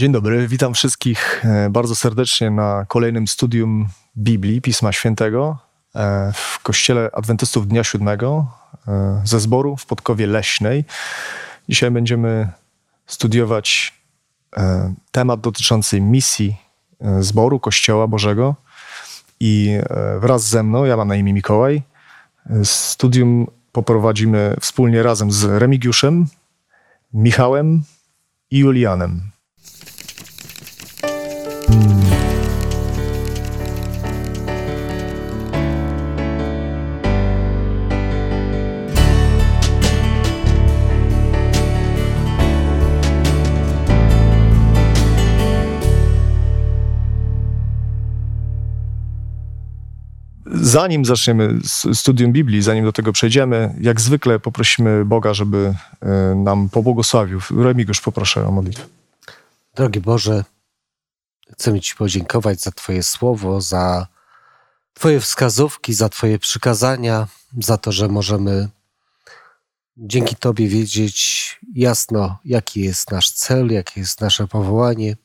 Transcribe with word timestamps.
Dzień 0.00 0.12
dobry, 0.12 0.48
witam 0.48 0.74
wszystkich 0.74 1.44
e, 1.44 1.70
bardzo 1.70 1.94
serdecznie 1.94 2.50
na 2.50 2.84
kolejnym 2.88 3.28
studium 3.28 3.88
Biblii, 4.16 4.60
Pisma 4.60 4.92
Świętego 4.92 5.58
e, 5.94 6.32
w 6.34 6.58
Kościele 6.62 7.10
Adwentystów 7.12 7.68
Dnia 7.68 7.84
Siódmego 7.84 8.46
e, 8.88 9.22
ze 9.24 9.40
zboru 9.40 9.76
w 9.76 9.86
Podkowie 9.86 10.26
Leśnej. 10.26 10.84
Dzisiaj 11.68 11.90
będziemy 11.90 12.48
studiować 13.06 13.94
temat 15.12 15.40
dotyczący 15.40 16.00
misji 16.00 16.56
zboru 17.20 17.60
Kościoła 17.60 18.06
Bożego 18.06 18.54
i 19.40 19.78
wraz 20.20 20.48
ze 20.48 20.62
mną, 20.62 20.84
ja 20.84 20.96
mam 20.96 21.08
na 21.08 21.16
imię 21.16 21.32
Mikołaj, 21.32 21.82
studium 22.64 23.46
poprowadzimy 23.72 24.56
wspólnie 24.60 25.02
razem 25.02 25.32
z 25.32 25.44
Remigiuszem, 25.44 26.26
Michałem 27.12 27.82
i 28.50 28.58
Julianem. 28.58 29.30
Zanim 50.70 51.04
zaczniemy 51.04 51.58
studium 51.94 52.32
Biblii, 52.32 52.62
zanim 52.62 52.84
do 52.84 52.92
tego 52.92 53.12
przejdziemy, 53.12 53.74
jak 53.80 54.00
zwykle 54.00 54.38
poprosimy 54.38 55.04
Boga, 55.04 55.34
żeby 55.34 55.74
e, 56.00 56.34
nam 56.34 56.68
pobłogosławił. 56.68 57.40
Remigiusz, 57.56 58.00
poproszę 58.00 58.46
o 58.46 58.50
modlitwę. 58.50 58.84
Drogi 59.74 60.00
Boże, 60.00 60.44
chcemy 61.52 61.80
Ci 61.80 61.96
podziękować 61.96 62.60
za 62.60 62.70
Twoje 62.70 63.02
słowo, 63.02 63.60
za 63.60 64.06
Twoje 64.94 65.20
wskazówki, 65.20 65.94
za 65.94 66.08
Twoje 66.08 66.38
przykazania, 66.38 67.26
za 67.60 67.76
to, 67.76 67.92
że 67.92 68.08
możemy 68.08 68.68
dzięki 69.96 70.36
Tobie 70.36 70.68
wiedzieć 70.68 71.58
jasno, 71.74 72.38
jaki 72.44 72.80
jest 72.80 73.10
nasz 73.10 73.30
cel, 73.30 73.72
jakie 73.72 74.00
jest 74.00 74.20
nasze 74.20 74.48
powołanie. 74.48 75.16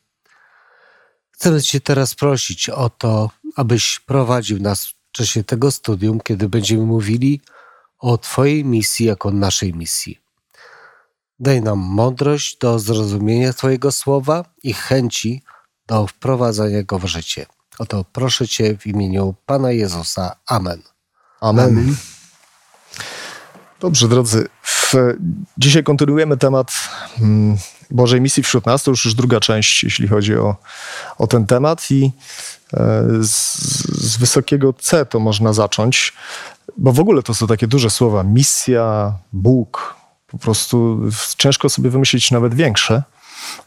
Chcemy 1.32 1.62
Cię 1.62 1.82
teraz 1.82 2.16
prosić 2.16 2.70
o 2.70 2.90
to, 2.90 3.30
abyś 3.56 4.00
prowadził 4.00 4.60
nas 4.60 4.95
czasie 5.16 5.44
tego 5.44 5.72
studium, 5.72 6.20
kiedy 6.20 6.50
będziemy 6.50 6.86
mówili 6.86 7.42
o 8.00 8.18
Twojej 8.18 8.66
misji 8.66 9.06
jako 9.06 9.32
naszej 9.32 9.74
misji. 9.74 10.20
Daj 11.40 11.62
nam 11.62 11.80
mądrość 11.80 12.58
do 12.58 12.80
zrozumienia 12.80 13.54
Twojego 13.54 13.92
słowa 13.92 14.46
i 14.64 14.74
chęci 14.74 15.44
do 15.88 16.08
wprowadzania 16.08 16.84
go 16.84 17.00
w 17.00 17.06
życie. 17.06 17.46
Oto 17.80 18.06
proszę 18.12 18.48
Cię 18.48 18.78
w 18.78 18.88
imieniu 18.88 19.36
Pana 19.46 19.72
Jezusa. 19.72 20.36
Amen. 20.48 20.82
Amen. 21.42 21.70
Amen. 21.70 21.96
Dobrze, 23.80 24.08
drodzy. 24.08 24.48
W, 24.64 24.94
dzisiaj 25.58 25.84
kontynuujemy 25.84 26.38
temat 26.38 26.72
hmm, 27.18 27.58
Bożej 27.92 28.22
misji 28.22 28.44
wśród 28.44 28.66
nas. 28.66 28.84
To 28.84 28.92
już, 28.92 29.06
już 29.06 29.14
druga 29.14 29.40
część, 29.40 29.84
jeśli 29.84 30.08
chodzi 30.08 30.36
o, 30.36 30.56
o 31.18 31.28
ten 31.28 31.46
temat. 31.46 31.92
I 31.92 32.12
e, 32.74 33.04
z, 33.22 33.58
z 33.88 34.18
wysokiego 34.18 34.74
C 34.74 35.06
to 35.06 35.20
można 35.20 35.54
zacząć, 35.54 36.14
bo 36.78 36.92
w 36.92 37.00
ogóle 37.00 37.24
to 37.24 37.34
są 37.34 37.48
takie 37.48 37.68
duże 37.68 37.90
słowa. 37.90 38.24
Misja, 38.24 39.14
Bóg. 39.34 39.96
Po 40.28 40.38
prostu 40.38 41.02
ciężko 41.38 41.70
sobie 41.70 41.90
wymyślić 41.90 42.32
nawet 42.32 42.54
większe 42.54 43.04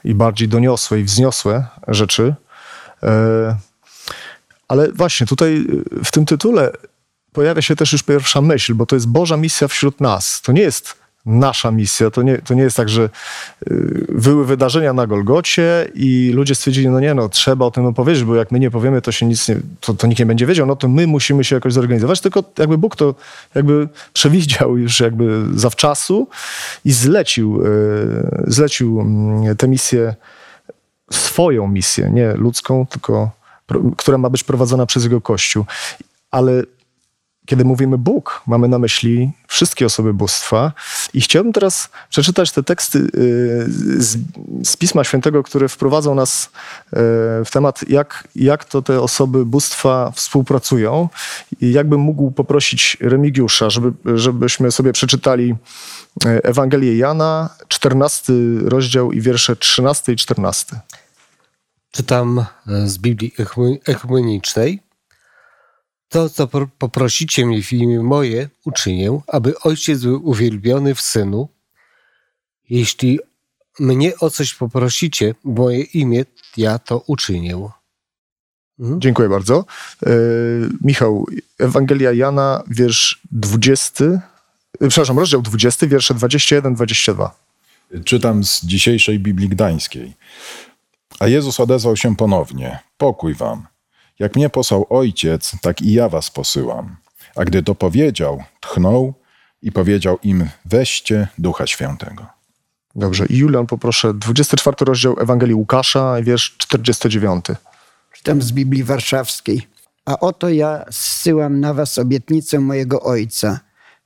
i 0.05 0.15
bardziej 0.15 0.49
doniosłe 0.49 1.01
i 1.01 1.05
wzniosłe 1.05 1.67
rzeczy. 1.89 2.35
E, 3.03 3.57
ale 4.69 4.93
właśnie 4.93 5.27
tutaj 5.27 5.67
w 6.05 6.11
tym 6.11 6.27
tytule 6.27 6.73
pojawia 7.33 7.63
się 7.63 7.77
też 7.77 7.93
już 7.93 8.03
pierwsza 8.03 8.41
myśl, 8.41 8.75
bo 8.75 8.87
to 8.87 8.97
jest 8.97 9.09
Boża 9.09 9.37
misja 9.37 9.69
wśród 9.69 10.01
nas. 10.01 10.41
To 10.43 10.53
nie 10.53 10.63
jest 10.63 10.97
nasza 11.29 11.71
misja. 11.71 12.11
To 12.11 12.23
nie, 12.23 12.39
to 12.39 12.55
nie 12.55 12.63
jest 12.63 12.77
tak, 12.77 12.89
że 12.89 13.11
y, 13.71 14.07
były 14.09 14.47
wydarzenia 14.47 14.93
na 14.93 15.07
Golgocie 15.07 15.89
i 15.95 16.31
ludzie 16.35 16.55
stwierdzili, 16.55 16.89
no 16.89 17.01
nie, 17.01 17.15
no 17.15 17.29
trzeba 17.29 17.67
o 17.67 17.71
tym 17.71 17.87
opowiedzieć, 17.87 18.25
bo 18.25 18.35
jak 18.35 18.51
my 18.51 18.61
nie 18.61 18.71
powiemy, 18.71 19.03
to 19.03 19.13
się 19.13 19.27
nic 19.27 19.49
nie, 19.49 19.57
to, 19.81 19.95
to 19.95 20.07
nikt 20.07 20.19
nie 20.19 20.27
będzie 20.27 20.47
wiedział, 20.47 20.67
no 20.67 20.77
to 20.77 20.89
my 20.89 21.07
musimy 21.07 21.45
się 21.45 21.55
jakoś 21.55 21.73
zorganizować, 21.73 22.21
tylko 22.21 22.45
jakby 22.59 22.79
Bóg 22.79 22.97
to 22.97 23.15
jakby 23.55 23.89
przewidział 24.13 24.79
już 24.79 25.01
jakby 25.01 25.45
zawczasu 25.55 26.29
i 26.85 26.93
zlecił, 26.93 27.63
y, 27.67 28.45
zlecił 28.47 29.01
mm, 29.01 29.57
tę 29.57 29.69
misję, 29.69 30.15
swoją 31.13 31.69
misję, 31.69 32.11
nie 32.13 32.33
ludzką, 32.33 32.87
tylko 32.87 33.31
która 33.97 34.19
ma 34.19 34.31
być 34.31 34.45
prowadzona 34.45 34.87
przez 34.87 35.05
Jego 35.05 35.21
Kościół. 35.21 35.65
Ale 36.31 36.63
kiedy 37.49 37.65
mówimy 37.65 37.99
Bóg, 37.99 38.43
mamy 38.47 38.69
na 38.69 38.79
myśli 38.79 39.31
wszystkie 39.47 39.87
osoby 39.87 40.15
bóstwa. 40.15 40.73
I 41.15 41.21
chciałbym 41.21 41.53
teraz 41.53 41.89
przeczytać 42.11 42.53
te 42.53 42.63
teksty 42.63 42.99
y, 42.99 43.09
z, 44.03 44.19
z 44.65 44.77
Pisma 44.77 45.05
Świętego, 45.05 45.43
które 45.43 45.69
wprowadzą 45.69 46.15
nas 46.15 46.45
y, 46.45 46.51
w 47.45 47.49
temat, 47.53 47.89
jak, 47.89 48.29
jak 48.37 48.65
to 48.65 48.83
te 48.83 49.01
osoby 49.01 49.47
bóstwa 49.47 50.11
współpracują. 50.15 51.09
I 51.61 51.73
jakbym 51.73 52.01
mógł 52.01 52.31
poprosić 52.31 52.97
Remigiusza, 53.01 53.71
żeby, 53.71 54.19
żebyśmy 54.19 54.71
sobie 54.71 54.93
przeczytali 54.93 55.55
y, 56.27 56.43
Ewangelię 56.43 56.97
Jana, 56.97 57.51
14 57.69 58.33
rozdział 58.65 59.13
i 59.13 59.21
wiersze 59.21 59.57
13 59.57 60.13
i 60.13 60.17
14. 60.17 60.81
Czytam 61.91 62.45
z 62.67 62.99
Biblii 62.99 63.33
Ekumenicznej. 63.87 64.88
To, 66.09 66.29
co 66.29 66.49
poprosicie 66.79 67.47
mnie 67.47 67.63
w 67.63 67.73
imię 67.73 68.03
moje, 68.03 68.49
uczynię, 68.65 69.21
aby 69.27 69.59
Ojciec 69.59 70.03
był 70.03 70.29
uwielbiony 70.29 70.95
w 70.95 71.01
Synu. 71.01 71.49
Jeśli 72.71 73.19
mnie 73.79 74.17
o 74.17 74.31
coś 74.31 74.55
poprosicie, 74.55 75.35
w 75.45 75.49
moje 75.59 75.83
imię, 75.83 76.25
ja 76.57 76.79
to 76.79 77.03
uczynię. 77.07 77.69
Hmm? 78.79 79.01
Dziękuję 79.01 79.29
bardzo. 79.29 79.65
E, 80.07 80.11
Michał, 80.81 81.27
Ewangelia 81.59 82.13
Jana, 82.13 82.63
wiersz 82.67 83.21
20, 83.33 84.05
e, 84.05 84.21
przepraszam, 84.89 85.19
rozdział 85.19 85.43
20, 85.43 85.87
wiersze 85.87 86.15
21-22. 86.15 87.31
Czytam 88.05 88.45
z 88.45 88.65
dzisiejszej 88.65 89.19
Biblii 89.19 89.49
Gdańskiej. 89.49 90.15
A 91.19 91.27
Jezus 91.27 91.61
odezwał 91.61 91.97
się 91.97 92.17
ponownie: 92.17 92.79
Pokój 92.99 93.35
wam. 93.35 93.67
Jak 94.19 94.37
mnie 94.37 94.51
posłał 94.51 94.87
ojciec, 94.91 95.53
tak 95.63 95.83
i 95.83 95.93
ja 95.93 96.09
was 96.09 96.31
posyłam. 96.31 96.97
A 97.37 97.45
gdy 97.45 97.63
to 97.63 97.75
powiedział, 97.75 98.43
tchnął 98.61 99.15
i 99.63 99.73
powiedział 99.73 100.19
im: 100.23 100.49
Weźcie 100.65 101.29
ducha 101.39 101.67
świętego. 101.67 102.27
Dobrze. 102.95 103.27
I 103.27 103.37
Julian, 103.37 103.67
poproszę, 103.67 104.15
24 104.15 104.77
rozdział 104.81 105.17
Ewangelii 105.21 105.55
Łukasza, 105.55 106.23
wiersz 106.23 106.57
49. 106.59 107.45
Czytam 108.13 108.43
z 108.43 108.53
Biblii 108.53 108.85
Warszawskiej. 108.85 109.67
A 110.05 110.19
oto 110.21 110.49
ja 110.49 110.85
zsyłam 110.91 111.61
na 111.61 111.75
was 111.75 111.99
obietnicę 111.99 112.61
mojego 112.61 113.03
ojca. 113.03 113.61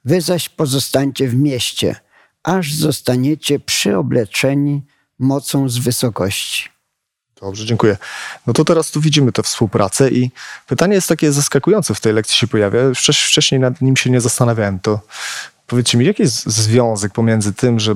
Wy 0.05 0.21
zaś 0.21 0.49
pozostańcie 0.49 1.29
w 1.29 1.34
mieście, 1.34 1.97
aż 2.43 2.75
zostaniecie 2.75 3.61
przyobleczeni 3.61 4.83
mocą 5.19 5.69
z 5.69 5.79
wysokości. 5.79 6.69
Dobrze, 7.43 7.67
dziękuję. 7.67 7.97
No 8.47 8.53
to 8.53 8.65
teraz 8.65 8.91
tu 8.91 9.01
widzimy 9.01 9.33
tę 9.33 9.43
współpracę 9.43 10.11
i 10.11 10.31
pytanie 10.67 10.95
jest 10.95 11.09
takie 11.09 11.33
zaskakujące 11.33 11.95
w 11.95 12.01
tej 12.01 12.13
lekcji 12.13 12.37
się 12.37 12.47
pojawia. 12.47 12.81
Wcześniej 13.27 13.61
nad 13.61 13.81
nim 13.81 13.97
się 13.97 14.11
nie 14.11 14.21
zastanawiałem. 14.21 14.81
To 14.81 15.01
powiedzcie 15.67 15.99
mi, 15.99 16.07
jaki 16.07 16.23
jest 16.23 16.47
związek 16.47 17.13
pomiędzy 17.13 17.53
tym, 17.53 17.81
że 17.81 17.95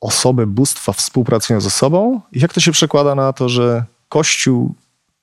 osoby 0.00 0.46
bóstwa 0.46 0.92
współpracują 0.92 1.60
ze 1.60 1.70
sobą 1.70 2.20
i 2.32 2.40
jak 2.40 2.52
to 2.52 2.60
się 2.60 2.72
przekłada 2.72 3.14
na 3.14 3.32
to, 3.32 3.48
że 3.48 3.84
Kościół 4.08 4.74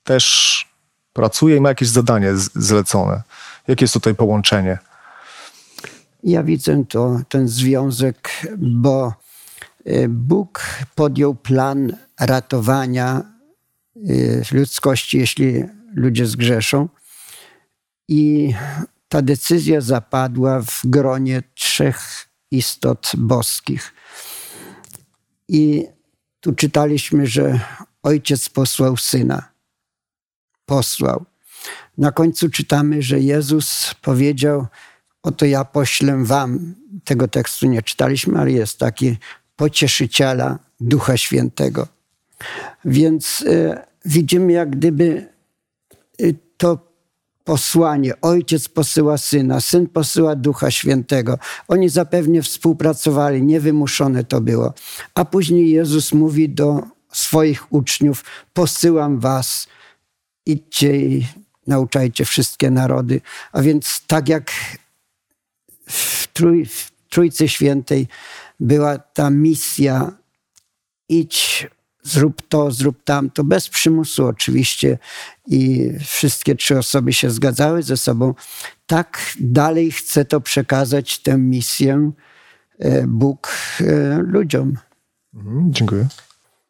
też 0.03 0.65
pracuje 1.13 1.55
i 1.55 1.61
ma 1.61 1.69
jakieś 1.69 1.87
zadanie 1.87 2.31
zlecone? 2.35 3.21
Jakie 3.67 3.83
jest 3.83 3.93
tutaj 3.93 4.15
połączenie? 4.15 4.77
Ja 6.23 6.43
widzę 6.43 6.83
to, 6.89 7.19
ten 7.29 7.47
związek, 7.47 8.47
bo 8.57 9.13
y, 9.87 10.05
Bóg 10.09 10.61
podjął 10.95 11.35
plan 11.35 11.97
ratowania 12.19 13.34
ludzkości, 14.51 15.17
jeśli 15.17 15.63
ludzie 15.93 16.25
zgrzeszą. 16.25 16.89
I 18.07 18.53
ta 19.09 19.21
decyzja 19.21 19.81
zapadła 19.81 20.61
w 20.61 20.81
gronie 20.83 21.43
trzech 21.53 22.27
istot 22.51 23.11
boskich. 23.17 23.93
I 25.47 25.87
tu 26.39 26.53
czytaliśmy, 26.53 27.27
że 27.27 27.59
ojciec 28.03 28.49
posłał 28.49 28.97
syna. 28.97 29.51
Posłał. 30.65 31.25
Na 31.97 32.11
końcu 32.11 32.49
czytamy, 32.49 33.01
że 33.01 33.19
Jezus 33.19 33.95
powiedział: 34.01 34.67
Oto 35.23 35.45
ja 35.45 35.65
poślę 35.65 36.23
wam. 36.23 36.75
Tego 37.03 37.27
tekstu 37.27 37.67
nie 37.67 37.81
czytaliśmy, 37.81 38.39
ale 38.39 38.51
jest 38.51 38.79
taki 38.79 39.17
pocieszyciela 39.55 40.59
Ducha 40.79 41.17
Świętego. 41.17 41.94
Więc 42.85 43.43
e, 43.47 43.85
widzimy 44.05 44.53
jak 44.53 44.69
gdyby 44.69 45.27
e, 46.19 46.25
to 46.57 46.95
posłanie. 47.43 48.21
Ojciec 48.21 48.67
posyła 48.69 49.17
syna, 49.17 49.61
syn 49.61 49.87
posyła 49.87 50.35
ducha 50.35 50.71
świętego. 50.71 51.37
Oni 51.67 51.89
zapewne 51.89 52.41
współpracowali, 52.41 53.43
niewymuszone 53.43 54.23
to 54.23 54.41
było. 54.41 54.73
A 55.15 55.25
później 55.25 55.69
Jezus 55.69 56.13
mówi 56.13 56.49
do 56.49 56.81
swoich 57.11 57.73
uczniów: 57.73 58.23
Posyłam 58.53 59.19
was, 59.19 59.67
idźcie 60.45 60.97
i 60.97 61.27
nauczajcie 61.67 62.25
wszystkie 62.25 62.71
narody. 62.71 63.21
A 63.51 63.61
więc 63.61 64.01
tak 64.07 64.29
jak 64.29 64.51
w, 65.87 66.27
trój, 66.27 66.65
w 66.65 66.91
Trójcy 67.09 67.49
Świętej 67.49 68.07
była 68.59 68.97
ta 68.97 69.29
misja 69.29 70.11
idź, 71.09 71.67
zrób 72.05 72.41
to, 72.49 72.71
zrób 72.71 73.03
tamto, 73.03 73.43
bez 73.43 73.69
przymusu 73.69 74.25
oczywiście 74.25 74.97
i 75.47 75.91
wszystkie 75.99 76.55
trzy 76.55 76.77
osoby 76.77 77.13
się 77.13 77.29
zgadzały 77.29 77.83
ze 77.83 77.97
sobą. 77.97 78.33
Tak 78.87 79.33
dalej 79.39 79.91
chce 79.91 80.25
to 80.25 80.41
przekazać, 80.41 81.19
tę 81.19 81.37
misję 81.37 82.11
e, 82.79 83.07
Bóg 83.07 83.53
e, 83.81 84.17
ludziom. 84.17 84.77
Mhm, 85.33 85.73
dziękuję. 85.73 86.07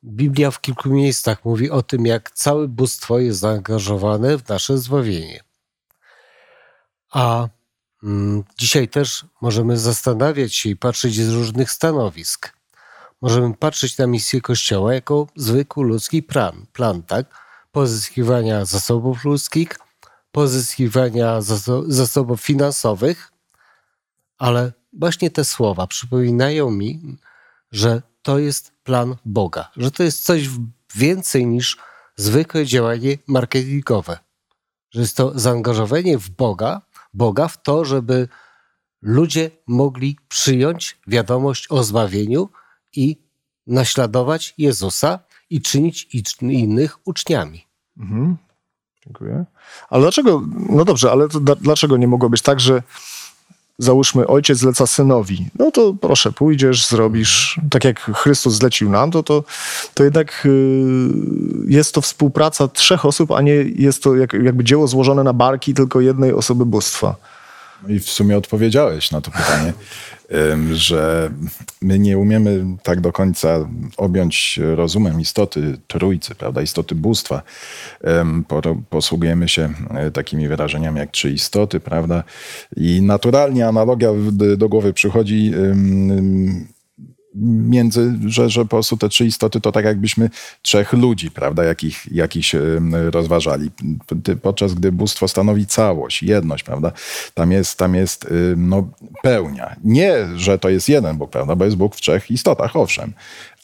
Biblia 0.03 0.51
w 0.51 0.61
kilku 0.61 0.89
miejscach 0.89 1.45
mówi 1.45 1.69
o 1.69 1.83
tym, 1.83 2.05
jak 2.05 2.31
całe 2.31 2.67
bóstwo 2.67 3.19
jest 3.19 3.39
zaangażowane 3.39 4.37
w 4.37 4.49
nasze 4.49 4.77
zbawienie. 4.77 5.43
A 7.11 7.47
mm, 8.03 8.43
dzisiaj 8.57 8.87
też 8.87 9.25
możemy 9.41 9.77
zastanawiać 9.77 10.55
się 10.55 10.69
i 10.69 10.75
patrzeć 10.75 11.15
z 11.15 11.33
różnych 11.33 11.71
stanowisk. 11.71 12.54
Możemy 13.25 13.53
patrzeć 13.53 13.97
na 13.97 14.07
misję 14.07 14.41
Kościoła 14.41 14.93
jako 14.93 15.27
zwykły 15.35 15.85
ludzki 15.85 16.23
plan, 16.23 16.65
plan 16.73 17.03
tak? 17.03 17.25
Pozyskiwania 17.71 18.65
zasobów 18.65 19.25
ludzkich, 19.25 19.69
pozyskiwania 20.31 21.41
zasobów 21.87 22.41
finansowych, 22.41 23.31
ale 24.37 24.73
właśnie 24.93 25.31
te 25.31 25.45
słowa 25.45 25.87
przypominają 25.87 26.71
mi, 26.71 27.17
że 27.71 28.01
to 28.21 28.39
jest 28.39 28.71
plan 28.83 29.15
Boga, 29.25 29.71
że 29.77 29.91
to 29.91 30.03
jest 30.03 30.23
coś 30.23 30.49
więcej 30.95 31.45
niż 31.45 31.77
zwykłe 32.15 32.65
działanie 32.65 33.17
marketingowe, 33.27 34.19
że 34.91 35.01
jest 35.01 35.17
to 35.17 35.39
zaangażowanie 35.39 36.17
w 36.17 36.29
Boga, 36.29 36.81
Boga 37.13 37.47
w 37.47 37.61
to, 37.61 37.85
żeby 37.85 38.27
ludzie 39.01 39.51
mogli 39.67 40.17
przyjąć 40.27 40.97
wiadomość 41.07 41.67
o 41.69 41.83
zbawieniu 41.83 42.49
i 42.97 43.17
naśladować 43.67 44.53
Jezusa 44.57 45.19
i 45.49 45.61
czynić 45.61 46.07
innych 46.41 47.07
uczniami. 47.07 47.65
Mhm. 47.97 48.37
Dziękuję. 49.05 49.45
Ale 49.89 50.01
dlaczego, 50.01 50.43
no 50.69 50.85
dobrze, 50.85 51.11
ale 51.11 51.27
dlaczego 51.61 51.97
nie 51.97 52.07
mogło 52.07 52.29
być 52.29 52.41
tak, 52.41 52.59
że 52.59 52.83
załóżmy, 53.77 54.27
ojciec 54.27 54.57
zleca 54.57 54.87
synowi, 54.87 55.49
no 55.59 55.71
to 55.71 55.93
proszę, 56.01 56.31
pójdziesz, 56.31 56.87
zrobisz, 56.87 57.59
tak 57.71 57.83
jak 57.83 57.99
Chrystus 57.99 58.53
zlecił 58.53 58.89
nam, 58.89 59.11
to, 59.11 59.23
to, 59.23 59.43
to 59.93 60.03
jednak 60.03 60.43
y, 60.45 60.49
jest 61.67 61.93
to 61.93 62.01
współpraca 62.01 62.67
trzech 62.67 63.05
osób, 63.05 63.31
a 63.31 63.41
nie 63.41 63.53
jest 63.75 64.03
to 64.03 64.15
jak, 64.15 64.33
jakby 64.33 64.63
dzieło 64.63 64.87
złożone 64.87 65.23
na 65.23 65.33
barki 65.33 65.73
tylko 65.73 66.01
jednej 66.01 66.33
osoby 66.33 66.65
bóstwa. 66.65 67.15
No 67.83 67.89
I 67.89 67.99
w 67.99 68.09
sumie 68.09 68.37
odpowiedziałeś 68.37 69.11
na 69.11 69.21
to 69.21 69.31
pytanie, 69.31 69.73
że 70.73 71.31
my 71.81 71.99
nie 71.99 72.17
umiemy 72.17 72.65
tak 72.83 73.01
do 73.01 73.11
końca 73.11 73.69
objąć 73.97 74.59
rozumem 74.75 75.21
istoty 75.21 75.77
trójcy, 75.87 76.35
prawda, 76.35 76.61
istoty 76.61 76.95
bóstwa. 76.95 77.41
Posługujemy 78.89 79.49
się 79.49 79.73
e, 79.89 80.11
takimi 80.11 80.47
wyrażeniami 80.47 80.99
jak 80.99 81.11
trzy 81.11 81.31
istoty, 81.31 81.79
prawda, 81.79 82.23
i 82.77 83.01
naturalnie 83.01 83.67
analogia 83.67 84.09
do 84.57 84.69
głowy 84.69 84.93
przychodzi 84.93 85.53
między, 87.35 88.19
że, 88.25 88.49
że 88.49 88.61
po 88.61 88.67
prostu 88.67 88.97
te 88.97 89.09
trzy 89.09 89.25
istoty 89.25 89.61
to 89.61 89.71
tak 89.71 89.85
jakbyśmy 89.85 90.29
trzech 90.61 90.93
ludzi, 90.93 91.31
prawda, 91.31 91.63
jakich, 91.63 92.11
jakichś 92.11 92.55
rozważali. 93.11 93.71
Podczas 94.41 94.73
gdy 94.73 94.91
bóstwo 94.91 95.27
stanowi 95.27 95.65
całość, 95.65 96.23
jedność, 96.23 96.63
prawda, 96.63 96.91
tam 97.33 97.51
jest, 97.51 97.77
tam 97.77 97.95
jest 97.95 98.27
no, 98.57 98.87
pełnia. 99.23 99.75
Nie, 99.83 100.27
że 100.35 100.59
to 100.59 100.69
jest 100.69 100.89
jeden 100.89 101.17
Bóg, 101.17 101.31
prawda, 101.31 101.55
bo 101.55 101.65
jest 101.65 101.77
Bóg 101.77 101.95
w 101.95 102.01
trzech 102.01 102.31
istotach, 102.31 102.75
owszem, 102.75 103.13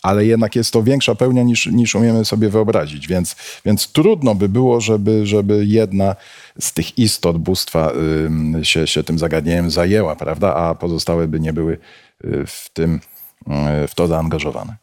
ale 0.01 0.25
jednak 0.25 0.56
jest 0.56 0.74
to 0.74 0.83
większa 0.83 1.15
pełnia 1.15 1.44
niż, 1.44 1.65
niż 1.65 1.95
umiemy 1.95 2.25
sobie 2.25 2.50
wyobrazić, 2.50 3.07
więc, 3.07 3.35
więc 3.65 3.91
trudno 3.91 4.35
by 4.35 4.50
było, 4.50 4.81
żeby, 4.81 5.25
żeby 5.27 5.65
jedna 5.65 6.15
z 6.59 6.74
tych 6.74 6.97
istot 6.97 7.38
bóstwa 7.38 7.91
się, 8.63 8.88
się 8.88 9.03
tym 9.03 9.19
zagadnieniem 9.19 9.71
zajęła, 9.71 10.15
prawda, 10.15 10.56
a 10.56 10.75
pozostałe 10.75 11.27
by 11.27 11.39
nie 11.39 11.53
były 11.53 11.77
y, 12.25 12.44
w 12.47 12.69
tym 12.74 13.00
E, 13.01 13.11
w 13.88 13.95
to 13.95 14.07
zaangażowane. 14.07 14.75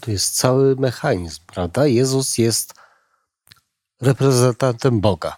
To 0.00 0.10
jest 0.10 0.36
cały 0.36 0.76
mechanizm, 0.76 1.40
prawda? 1.46 1.86
Jezus 1.86 2.38
jest 2.38 2.74
reprezentantem 4.00 5.00
Boga. 5.00 5.36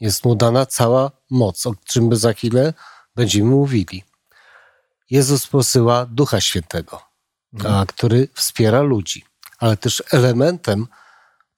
Jest 0.00 0.24
mu 0.24 0.34
dana 0.34 0.66
cała 0.66 1.10
moc, 1.30 1.66
o 1.66 1.74
czym 1.84 2.08
by 2.08 2.16
za 2.16 2.32
chwilę 2.32 2.74
będziemy 3.14 3.50
mówili. 3.50 4.04
Jezus 5.10 5.46
posyła 5.46 6.06
Ducha 6.06 6.40
Świętego, 6.40 7.02
mhm. 7.54 7.86
który 7.86 8.28
wspiera 8.34 8.82
ludzi, 8.82 9.24
ale 9.58 9.76
też 9.76 10.02
elementem 10.10 10.86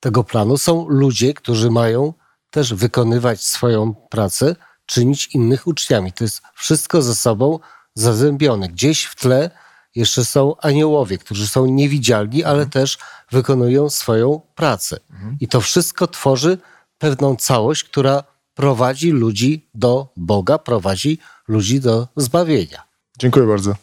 tego 0.00 0.24
planu 0.24 0.58
są 0.58 0.88
ludzie, 0.88 1.34
którzy 1.34 1.70
mają 1.70 2.12
też 2.50 2.74
wykonywać 2.74 3.42
swoją 3.42 3.94
pracę, 3.94 4.56
czynić 4.86 5.26
innych 5.26 5.66
uczniami. 5.66 6.12
To 6.12 6.24
jest 6.24 6.42
wszystko 6.54 7.02
ze 7.02 7.14
sobą 7.14 7.58
zazębione. 7.94 8.68
Gdzieś 8.68 9.04
w 9.04 9.14
tle 9.14 9.50
jeszcze 9.98 10.24
są 10.24 10.56
aniołowie, 10.60 11.18
którzy 11.18 11.48
są 11.48 11.66
niewidzialni, 11.66 12.44
ale 12.44 12.62
mhm. 12.62 12.70
też 12.70 12.98
wykonują 13.30 13.90
swoją 13.90 14.40
pracę. 14.54 15.00
Mhm. 15.10 15.36
I 15.40 15.48
to 15.48 15.60
wszystko 15.60 16.06
tworzy 16.06 16.58
pewną 16.98 17.36
całość, 17.36 17.84
która 17.84 18.24
prowadzi 18.54 19.10
ludzi 19.10 19.68
do 19.74 20.12
Boga, 20.16 20.58
prowadzi 20.58 21.18
ludzi 21.48 21.80
do 21.80 22.08
zbawienia. 22.16 22.82
Dziękuję 23.18 23.46
bardzo. 23.46 23.74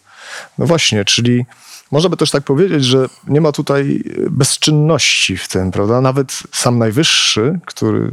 No 0.58 0.66
właśnie, 0.66 1.06
czyli 1.06 1.46
można 1.92 2.10
by 2.10 2.18
też 2.18 2.32
tak 2.32 2.44
powiedzieć, 2.44 2.86
że 2.86 3.06
nie 3.28 3.42
ma 3.42 3.52
tutaj 3.52 4.04
bezczynności 4.32 5.38
w 5.38 5.48
tym, 5.48 5.72
prawda? 5.72 6.02
Nawet 6.02 6.44
sam 6.52 6.78
Najwyższy, 6.78 7.60
który 7.66 8.12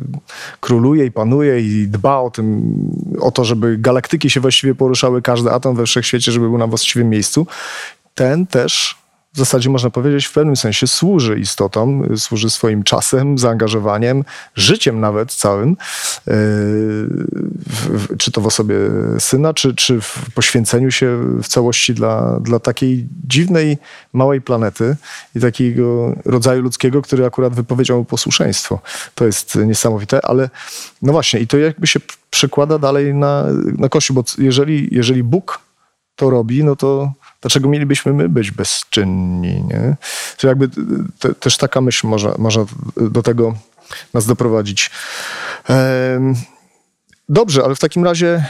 króluje 0.60 1.06
i 1.06 1.10
panuje 1.10 1.60
i 1.60 1.88
dba 1.88 2.18
o 2.18 2.30
tym, 2.30 2.74
o 3.20 3.30
to, 3.30 3.44
żeby 3.44 3.78
galaktyki 3.78 4.30
się 4.30 4.40
właściwie 4.40 4.74
poruszały, 4.74 5.22
każdy 5.22 5.50
atom 5.50 5.76
we 5.76 5.86
wszechświecie, 5.86 6.32
żeby 6.32 6.48
był 6.48 6.58
na 6.58 6.66
właściwym 6.66 7.10
miejscu, 7.10 7.46
ten 8.14 8.46
też 8.46 9.01
w 9.34 9.38
zasadzie 9.38 9.70
można 9.70 9.90
powiedzieć 9.90 10.26
w 10.26 10.32
pewnym 10.32 10.56
sensie 10.56 10.86
służy 10.86 11.38
istotom, 11.38 12.16
służy 12.16 12.50
swoim 12.50 12.82
czasem, 12.82 13.38
zaangażowaniem, 13.38 14.24
życiem 14.54 15.00
nawet 15.00 15.32
całym, 15.32 15.76
e, 16.28 16.34
czy 18.18 18.32
to 18.32 18.40
w 18.40 18.46
osobie 18.46 18.76
syna, 19.18 19.54
czy, 19.54 19.74
czy 19.74 20.00
w 20.00 20.30
poświęceniu 20.34 20.90
się 20.90 21.38
w 21.42 21.48
całości 21.48 21.94
dla, 21.94 22.40
dla 22.40 22.58
takiej 22.58 23.08
dziwnej, 23.28 23.78
małej 24.12 24.40
planety 24.40 24.96
i 25.36 25.40
takiego 25.40 26.14
rodzaju 26.24 26.62
ludzkiego, 26.62 27.02
który 27.02 27.26
akurat 27.26 27.54
wypowiedział 27.54 28.04
posłuszeństwo. 28.04 28.80
To 29.14 29.26
jest 29.26 29.56
niesamowite, 29.56 30.26
ale 30.26 30.50
no 31.02 31.12
właśnie, 31.12 31.40
i 31.40 31.46
to 31.46 31.58
jakby 31.58 31.86
się 31.86 32.00
przekłada 32.30 32.78
dalej 32.78 33.14
na, 33.14 33.44
na 33.78 33.88
Kościół, 33.88 34.14
bo 34.14 34.24
jeżeli, 34.38 34.88
jeżeli 34.90 35.22
Bóg 35.22 35.60
to 36.16 36.30
robi, 36.30 36.64
no 36.64 36.76
to 36.76 37.12
Dlaczego 37.42 37.68
mielibyśmy 37.68 38.12
my 38.12 38.28
być 38.28 38.50
bezczynni? 38.50 39.62
Nie? 39.62 39.96
To 40.38 40.48
jakby 40.48 40.68
te, 41.18 41.34
też 41.34 41.56
taka 41.56 41.80
myśl 41.80 42.06
może, 42.06 42.34
może 42.38 42.64
do 42.96 43.22
tego 43.22 43.54
nas 44.14 44.26
doprowadzić. 44.26 44.90
Dobrze, 47.28 47.64
ale 47.64 47.74
w 47.74 47.80
takim 47.80 48.04
razie 48.04 48.44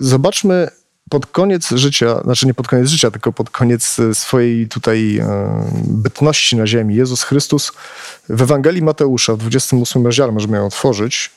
zobaczmy 0.00 0.68
pod 1.10 1.26
koniec 1.26 1.70
życia, 1.70 2.20
znaczy 2.24 2.46
nie 2.46 2.54
pod 2.54 2.68
koniec 2.68 2.88
życia, 2.88 3.10
tylko 3.10 3.32
pod 3.32 3.50
koniec 3.50 3.96
swojej 4.12 4.68
tutaj 4.68 5.20
bytności 5.84 6.56
na 6.56 6.66
ziemi. 6.66 6.94
Jezus 6.94 7.22
Chrystus 7.22 7.72
w 8.28 8.42
Ewangelii 8.42 8.82
Mateusza 8.82 9.34
w 9.34 9.38
28 9.38 10.06
rozdziale, 10.06 10.32
możemy 10.32 10.56
ją 10.56 10.66
otworzyć, 10.66 11.30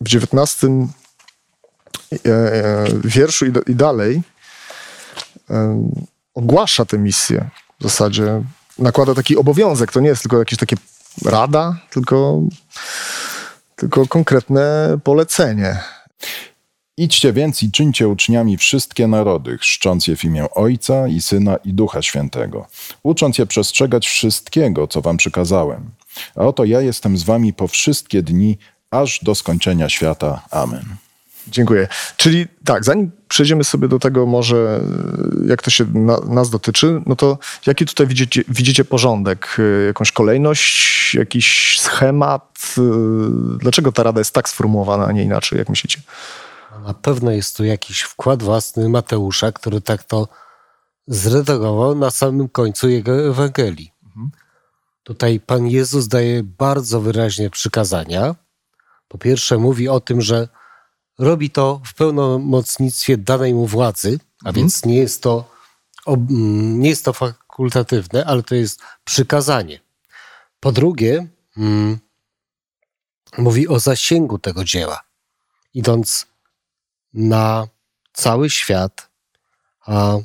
w 0.00 0.08
19 0.08 0.68
e, 0.68 2.28
e, 2.28 2.86
wierszu 3.04 3.46
i 3.46 3.74
dalej, 3.74 4.22
ogłasza 6.34 6.84
tę 6.84 6.98
misję. 6.98 7.50
W 7.80 7.82
zasadzie 7.82 8.42
nakłada 8.78 9.14
taki 9.14 9.36
obowiązek. 9.36 9.92
To 9.92 10.00
nie 10.00 10.08
jest 10.08 10.22
tylko 10.22 10.38
jakieś 10.38 10.58
takie 10.58 10.76
rada, 11.24 11.78
tylko, 11.90 12.42
tylko 13.76 14.06
konkretne 14.06 14.98
polecenie. 15.04 15.80
Idźcie 16.96 17.32
więc 17.32 17.62
i 17.62 17.70
czyńcie 17.70 18.08
uczniami 18.08 18.56
wszystkie 18.56 19.06
narody, 19.06 19.58
chrzcząc 19.58 20.06
je 20.06 20.16
w 20.16 20.24
imię 20.24 20.50
Ojca 20.50 21.08
i 21.08 21.20
Syna 21.20 21.56
i 21.56 21.72
Ducha 21.72 22.02
Świętego, 22.02 22.66
ucząc 23.02 23.38
je 23.38 23.46
przestrzegać 23.46 24.08
wszystkiego, 24.08 24.88
co 24.88 25.00
wam 25.00 25.16
przykazałem. 25.16 25.90
A 26.36 26.40
oto 26.40 26.64
ja 26.64 26.80
jestem 26.80 27.18
z 27.18 27.22
wami 27.22 27.52
po 27.52 27.68
wszystkie 27.68 28.22
dni, 28.22 28.58
aż 28.90 29.20
do 29.22 29.34
skończenia 29.34 29.88
świata. 29.88 30.42
Amen. 30.50 30.84
Dziękuję. 31.48 31.88
Czyli 32.16 32.46
tak, 32.64 32.84
zanim 32.84 33.10
przejdziemy 33.28 33.64
sobie 33.64 33.88
do 33.88 33.98
tego 33.98 34.26
może, 34.26 34.80
jak 35.46 35.62
to 35.62 35.70
się 35.70 35.84
na, 35.94 36.18
nas 36.20 36.50
dotyczy, 36.50 37.02
no 37.06 37.16
to 37.16 37.38
jaki 37.66 37.86
tutaj 37.86 38.06
widzicie, 38.06 38.44
widzicie 38.48 38.84
porządek? 38.84 39.56
Jakąś 39.86 40.12
kolejność, 40.12 41.14
jakiś 41.14 41.78
schemat? 41.80 42.74
Dlaczego 43.58 43.92
ta 43.92 44.02
rada 44.02 44.20
jest 44.20 44.34
tak 44.34 44.48
sformułowana, 44.48 45.06
a 45.06 45.12
nie 45.12 45.22
inaczej, 45.22 45.58
jak 45.58 45.68
myślicie? 45.68 46.00
Na 46.86 46.94
pewno 46.94 47.30
jest 47.30 47.56
tu 47.56 47.64
jakiś 47.64 48.00
wkład 48.00 48.42
własny 48.42 48.88
Mateusza, 48.88 49.52
który 49.52 49.80
tak 49.80 50.04
to 50.04 50.28
zredagował 51.06 51.94
na 51.94 52.10
samym 52.10 52.48
końcu 52.48 52.88
jego 52.88 53.28
Ewangelii. 53.28 53.92
Mhm. 54.06 54.30
Tutaj 55.02 55.40
Pan 55.40 55.66
Jezus 55.66 56.08
daje 56.08 56.42
bardzo 56.42 57.00
wyraźnie 57.00 57.50
przykazania. 57.50 58.34
Po 59.08 59.18
pierwsze, 59.18 59.58
mówi 59.58 59.88
o 59.88 60.00
tym, 60.00 60.20
że 60.20 60.48
robi 61.20 61.50
to 61.50 61.80
w 61.84 61.94
pełnomocnictwie 61.94 63.18
danej 63.18 63.54
mu 63.54 63.66
władzy, 63.66 64.18
a 64.44 64.48
mhm. 64.48 64.54
więc 64.56 64.84
nie 64.84 64.96
jest, 64.96 65.22
to, 65.22 65.50
nie 66.18 66.88
jest 66.88 67.04
to 67.04 67.12
fakultatywne, 67.12 68.24
ale 68.24 68.42
to 68.42 68.54
jest 68.54 68.80
przykazanie. 69.04 69.80
Po 70.60 70.72
drugie, 70.72 71.26
mm, 71.56 71.98
mówi 73.38 73.68
o 73.68 73.80
zasięgu 73.80 74.38
tego 74.38 74.64
dzieła. 74.64 75.00
Idąc 75.74 76.26
na 77.14 77.68
cały 78.12 78.50
świat, 78.50 79.10
a 79.86 80.18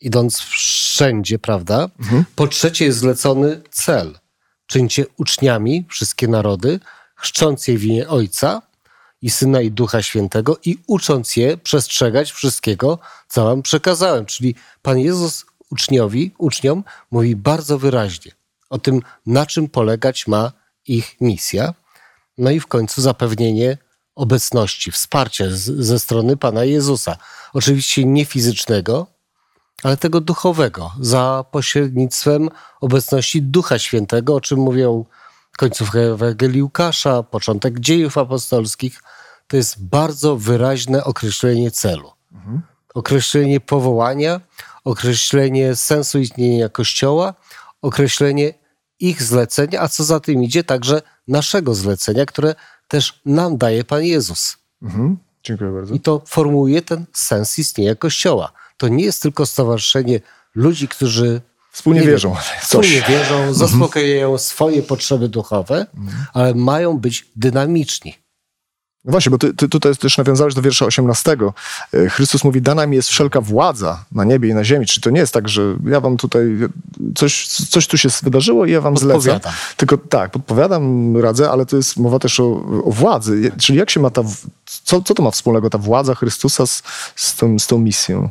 idąc 0.00 0.38
wszędzie, 0.38 1.38
prawda? 1.38 1.88
Mhm. 2.00 2.24
Po 2.36 2.46
trzecie 2.46 2.84
jest 2.84 2.98
zlecony 2.98 3.62
cel. 3.70 4.18
Czyńcie 4.66 5.06
uczniami 5.16 5.86
wszystkie 5.90 6.28
narody, 6.28 6.80
chrzcząc 7.16 7.68
je 7.68 7.78
w 7.78 7.84
imię 7.84 8.08
Ojca 8.08 8.69
i 9.22 9.30
Syna 9.30 9.60
i 9.60 9.70
Ducha 9.70 10.02
Świętego 10.02 10.58
i 10.64 10.78
ucząc 10.86 11.36
je 11.36 11.56
przestrzegać 11.56 12.32
wszystkiego, 12.32 12.98
co 13.28 13.44
wam 13.44 13.62
przekazałem. 13.62 14.26
Czyli 14.26 14.54
Pan 14.82 14.98
Jezus 14.98 15.46
uczniowi, 15.70 16.34
uczniom 16.38 16.84
mówi 17.10 17.36
bardzo 17.36 17.78
wyraźnie 17.78 18.32
o 18.70 18.78
tym, 18.78 19.02
na 19.26 19.46
czym 19.46 19.68
polegać 19.68 20.26
ma 20.26 20.52
ich 20.86 21.16
misja. 21.20 21.74
No 22.38 22.50
i 22.50 22.60
w 22.60 22.66
końcu 22.66 23.02
zapewnienie 23.02 23.78
obecności, 24.14 24.92
wsparcia 24.92 25.44
z, 25.50 25.64
ze 25.64 25.98
strony 25.98 26.36
Pana 26.36 26.64
Jezusa. 26.64 27.16
Oczywiście 27.52 28.04
nie 28.04 28.24
fizycznego, 28.24 29.06
ale 29.82 29.96
tego 29.96 30.20
duchowego, 30.20 30.92
za 31.00 31.44
pośrednictwem 31.50 32.48
obecności 32.80 33.42
Ducha 33.42 33.78
Świętego, 33.78 34.34
o 34.34 34.40
czym 34.40 34.58
mówią 34.58 35.04
końcówka 35.60 35.98
Ewangelii 35.98 36.62
Łukasza, 36.62 37.22
początek 37.22 37.80
dziejów 37.80 38.18
apostolskich. 38.18 39.02
To 39.48 39.56
jest 39.56 39.84
bardzo 39.84 40.36
wyraźne 40.36 41.04
określenie 41.04 41.70
celu. 41.70 42.10
Mhm. 42.32 42.62
Określenie 42.94 43.60
powołania, 43.60 44.40
określenie 44.84 45.76
sensu 45.76 46.18
istnienia 46.18 46.68
Kościoła, 46.68 47.34
określenie 47.82 48.54
ich 49.00 49.22
zlecenia, 49.22 49.80
a 49.80 49.88
co 49.88 50.04
za 50.04 50.20
tym 50.20 50.42
idzie, 50.42 50.64
także 50.64 51.02
naszego 51.28 51.74
zlecenia, 51.74 52.26
które 52.26 52.54
też 52.88 53.20
nam 53.26 53.58
daje 53.58 53.84
Pan 53.84 54.04
Jezus. 54.04 54.56
Mhm. 54.82 55.18
Dziękuję 55.42 55.70
bardzo. 55.70 55.94
I 55.94 56.00
to 56.00 56.22
formułuje 56.26 56.82
ten 56.82 57.04
sens 57.12 57.58
istnienia 57.58 57.94
Kościoła. 57.94 58.52
To 58.76 58.88
nie 58.88 59.04
jest 59.04 59.22
tylko 59.22 59.46
stowarzyszenie 59.46 60.20
ludzi, 60.54 60.88
którzy 60.88 61.40
Wspólnie 61.72 62.02
wierzą. 62.02 62.36
Wspólnie 62.62 63.02
wierzą, 63.08 63.34
mhm. 63.34 63.54
zaspokajają 63.54 64.38
swoje 64.38 64.82
potrzeby 64.82 65.28
duchowe, 65.28 65.86
mhm. 65.96 66.26
ale 66.32 66.54
mają 66.54 66.98
być 66.98 67.26
dynamiczni. 67.36 68.14
No 69.04 69.10
właśnie, 69.10 69.30
bo 69.30 69.38
ty, 69.38 69.54
ty 69.54 69.68
tutaj 69.68 69.96
też 69.96 70.18
nawiązałeś 70.18 70.54
do 70.54 70.62
wiersza 70.62 70.86
18. 70.86 71.36
E, 71.94 72.08
Chrystus 72.08 72.44
mówi, 72.44 72.62
dana 72.62 72.86
mi 72.86 72.96
jest 72.96 73.08
wszelka 73.08 73.40
władza 73.40 74.04
na 74.12 74.24
niebie 74.24 74.48
i 74.48 74.54
na 74.54 74.64
ziemi. 74.64 74.86
Czyli 74.86 75.02
to 75.02 75.10
nie 75.10 75.20
jest 75.20 75.32
tak, 75.32 75.48
że 75.48 75.62
ja 75.86 76.00
wam 76.00 76.16
tutaj, 76.16 76.46
coś, 77.14 77.46
coś 77.46 77.86
tu 77.86 77.98
się 77.98 78.08
wydarzyło 78.22 78.66
i 78.66 78.72
ja 78.72 78.80
wam 78.80 78.96
zlecam. 78.96 79.40
Tylko 79.76 79.98
tak, 79.98 80.30
podpowiadam, 80.30 81.16
radzę, 81.16 81.50
ale 81.50 81.66
to 81.66 81.76
jest 81.76 81.96
mowa 81.96 82.18
też 82.18 82.40
o, 82.40 82.44
o 82.84 82.90
władzy. 82.90 83.52
Czyli 83.58 83.78
jak 83.78 83.90
się 83.90 84.00
ma 84.00 84.10
ta, 84.10 84.22
co, 84.84 85.02
co 85.02 85.14
to 85.14 85.22
ma 85.22 85.30
wspólnego 85.30 85.70
ta 85.70 85.78
władza 85.78 86.14
Chrystusa 86.14 86.66
z, 86.66 86.82
z, 87.16 87.36
tą, 87.36 87.58
z 87.58 87.66
tą 87.66 87.78
misją? 87.78 88.28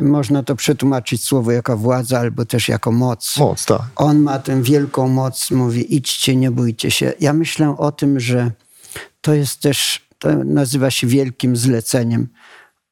Można 0.00 0.42
to 0.42 0.56
przetłumaczyć 0.56 1.24
słowo 1.24 1.52
jako 1.52 1.76
władza, 1.76 2.18
albo 2.18 2.44
też 2.44 2.68
jako 2.68 2.92
moc. 2.92 3.36
Moc, 3.38 3.64
tak. 3.64 3.82
On 3.96 4.18
ma 4.18 4.38
tę 4.38 4.62
wielką 4.62 5.08
moc, 5.08 5.50
mówi 5.50 5.96
idźcie, 5.96 6.36
nie 6.36 6.50
bójcie 6.50 6.90
się. 6.90 7.12
Ja 7.20 7.32
myślę 7.32 7.76
o 7.78 7.92
tym, 7.92 8.20
że 8.20 8.50
to 9.20 9.34
jest 9.34 9.60
też 9.60 10.04
to 10.18 10.44
nazywa 10.44 10.90
się 10.90 11.06
wielkim 11.06 11.56
zleceniem, 11.56 12.28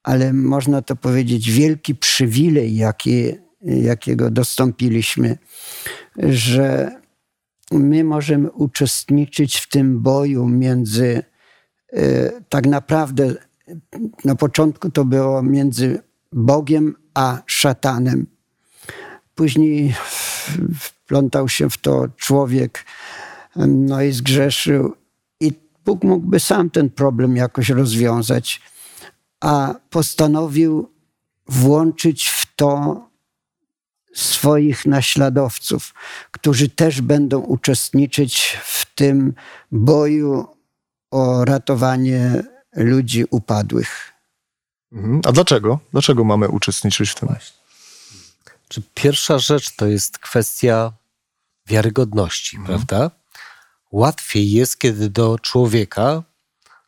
ale 0.03 0.33
można 0.33 0.83
to 0.83 0.97
powiedzieć 0.97 1.51
wielki 1.51 1.95
przywilej, 1.95 2.77
jaki, 2.77 3.33
jakiego 3.63 4.31
dostąpiliśmy, 4.31 5.39
że 6.19 6.97
my 7.73 8.05
możemy 8.05 8.51
uczestniczyć 8.51 9.57
w 9.57 9.69
tym 9.69 10.01
boju 10.01 10.49
między 10.49 11.23
e, 11.93 12.31
tak 12.49 12.67
naprawdę 12.67 13.35
na 14.25 14.35
początku 14.35 14.91
to 14.91 15.05
było 15.05 15.43
między 15.43 16.03
Bogiem 16.33 16.95
a 17.15 17.39
szatanem. 17.47 18.27
Później 19.35 19.95
wplątał 20.81 21.49
się 21.49 21.71
w 21.71 21.79
to 21.79 22.09
człowiek, 22.17 22.85
no 23.57 24.03
i 24.03 24.13
zgrzeszył 24.13 24.95
Bóg 25.85 26.05
mógłby 26.05 26.41
sam 26.41 26.71
ten 26.71 26.91
problem 26.91 27.37
jakoś 27.37 27.69
rozwiązać, 27.69 28.61
a 29.41 29.75
postanowił 29.91 30.91
włączyć 31.47 32.29
w 32.29 32.57
to 32.57 33.01
swoich 34.15 34.87
naśladowców, 34.87 35.95
którzy 36.31 36.69
też 36.69 37.01
będą 37.01 37.41
uczestniczyć 37.41 38.59
w 38.65 38.95
tym 38.95 39.35
boju 39.73 40.47
o 41.11 41.45
ratowanie 41.45 42.43
ludzi 42.77 43.25
upadłych. 43.31 44.12
Mhm. 44.93 45.21
A 45.25 45.33
dlaczego? 45.33 45.79
Dlaczego 45.93 46.25
mamy 46.25 46.49
uczestniczyć 46.49 47.11
w 47.11 47.15
tym? 47.15 47.29
Pierwsza 48.95 49.39
rzecz 49.39 49.77
to 49.77 49.87
jest 49.87 50.19
kwestia 50.19 50.93
wiarygodności, 51.67 52.57
mhm. 52.57 52.79
prawda? 52.87 53.11
łatwiej 53.93 54.51
jest, 54.51 54.79
kiedy 54.79 55.11
do 55.11 55.39
człowieka 55.39 56.23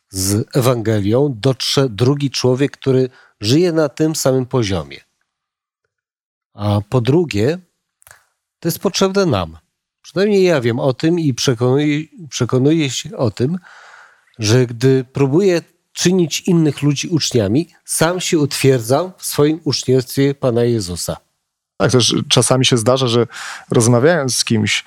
z 0.09 0.47
Ewangelią 0.55 1.35
dotrze 1.39 1.89
drugi 1.89 2.31
człowiek, 2.31 2.71
który 2.71 3.09
żyje 3.41 3.71
na 3.71 3.89
tym 3.89 4.15
samym 4.15 4.45
poziomie. 4.45 4.99
A 6.53 6.81
po 6.89 7.01
drugie, 7.01 7.59
to 8.59 8.67
jest 8.67 8.79
potrzebne 8.79 9.25
nam. 9.25 9.57
Przynajmniej 10.01 10.43
ja 10.43 10.61
wiem 10.61 10.79
o 10.79 10.93
tym 10.93 11.19
i 11.19 11.33
przekonuję, 11.33 12.03
przekonuję 12.29 12.89
się 12.89 13.17
o 13.17 13.31
tym, 13.31 13.59
że 14.39 14.65
gdy 14.65 15.05
próbuję 15.13 15.61
czynić 15.95 16.41
innych 16.41 16.81
ludzi 16.81 17.07
uczniami, 17.07 17.69
sam 17.85 18.19
się 18.19 18.39
utwierdzam 18.39 19.11
w 19.17 19.25
swoim 19.25 19.59
uczniostwie 19.63 20.35
Pana 20.35 20.63
Jezusa. 20.63 21.17
Tak, 21.77 21.91
też 21.91 22.15
czasami 22.29 22.65
się 22.65 22.77
zdarza, 22.77 23.07
że 23.07 23.27
rozmawiając 23.71 24.35
z 24.35 24.43
kimś, 24.43 24.83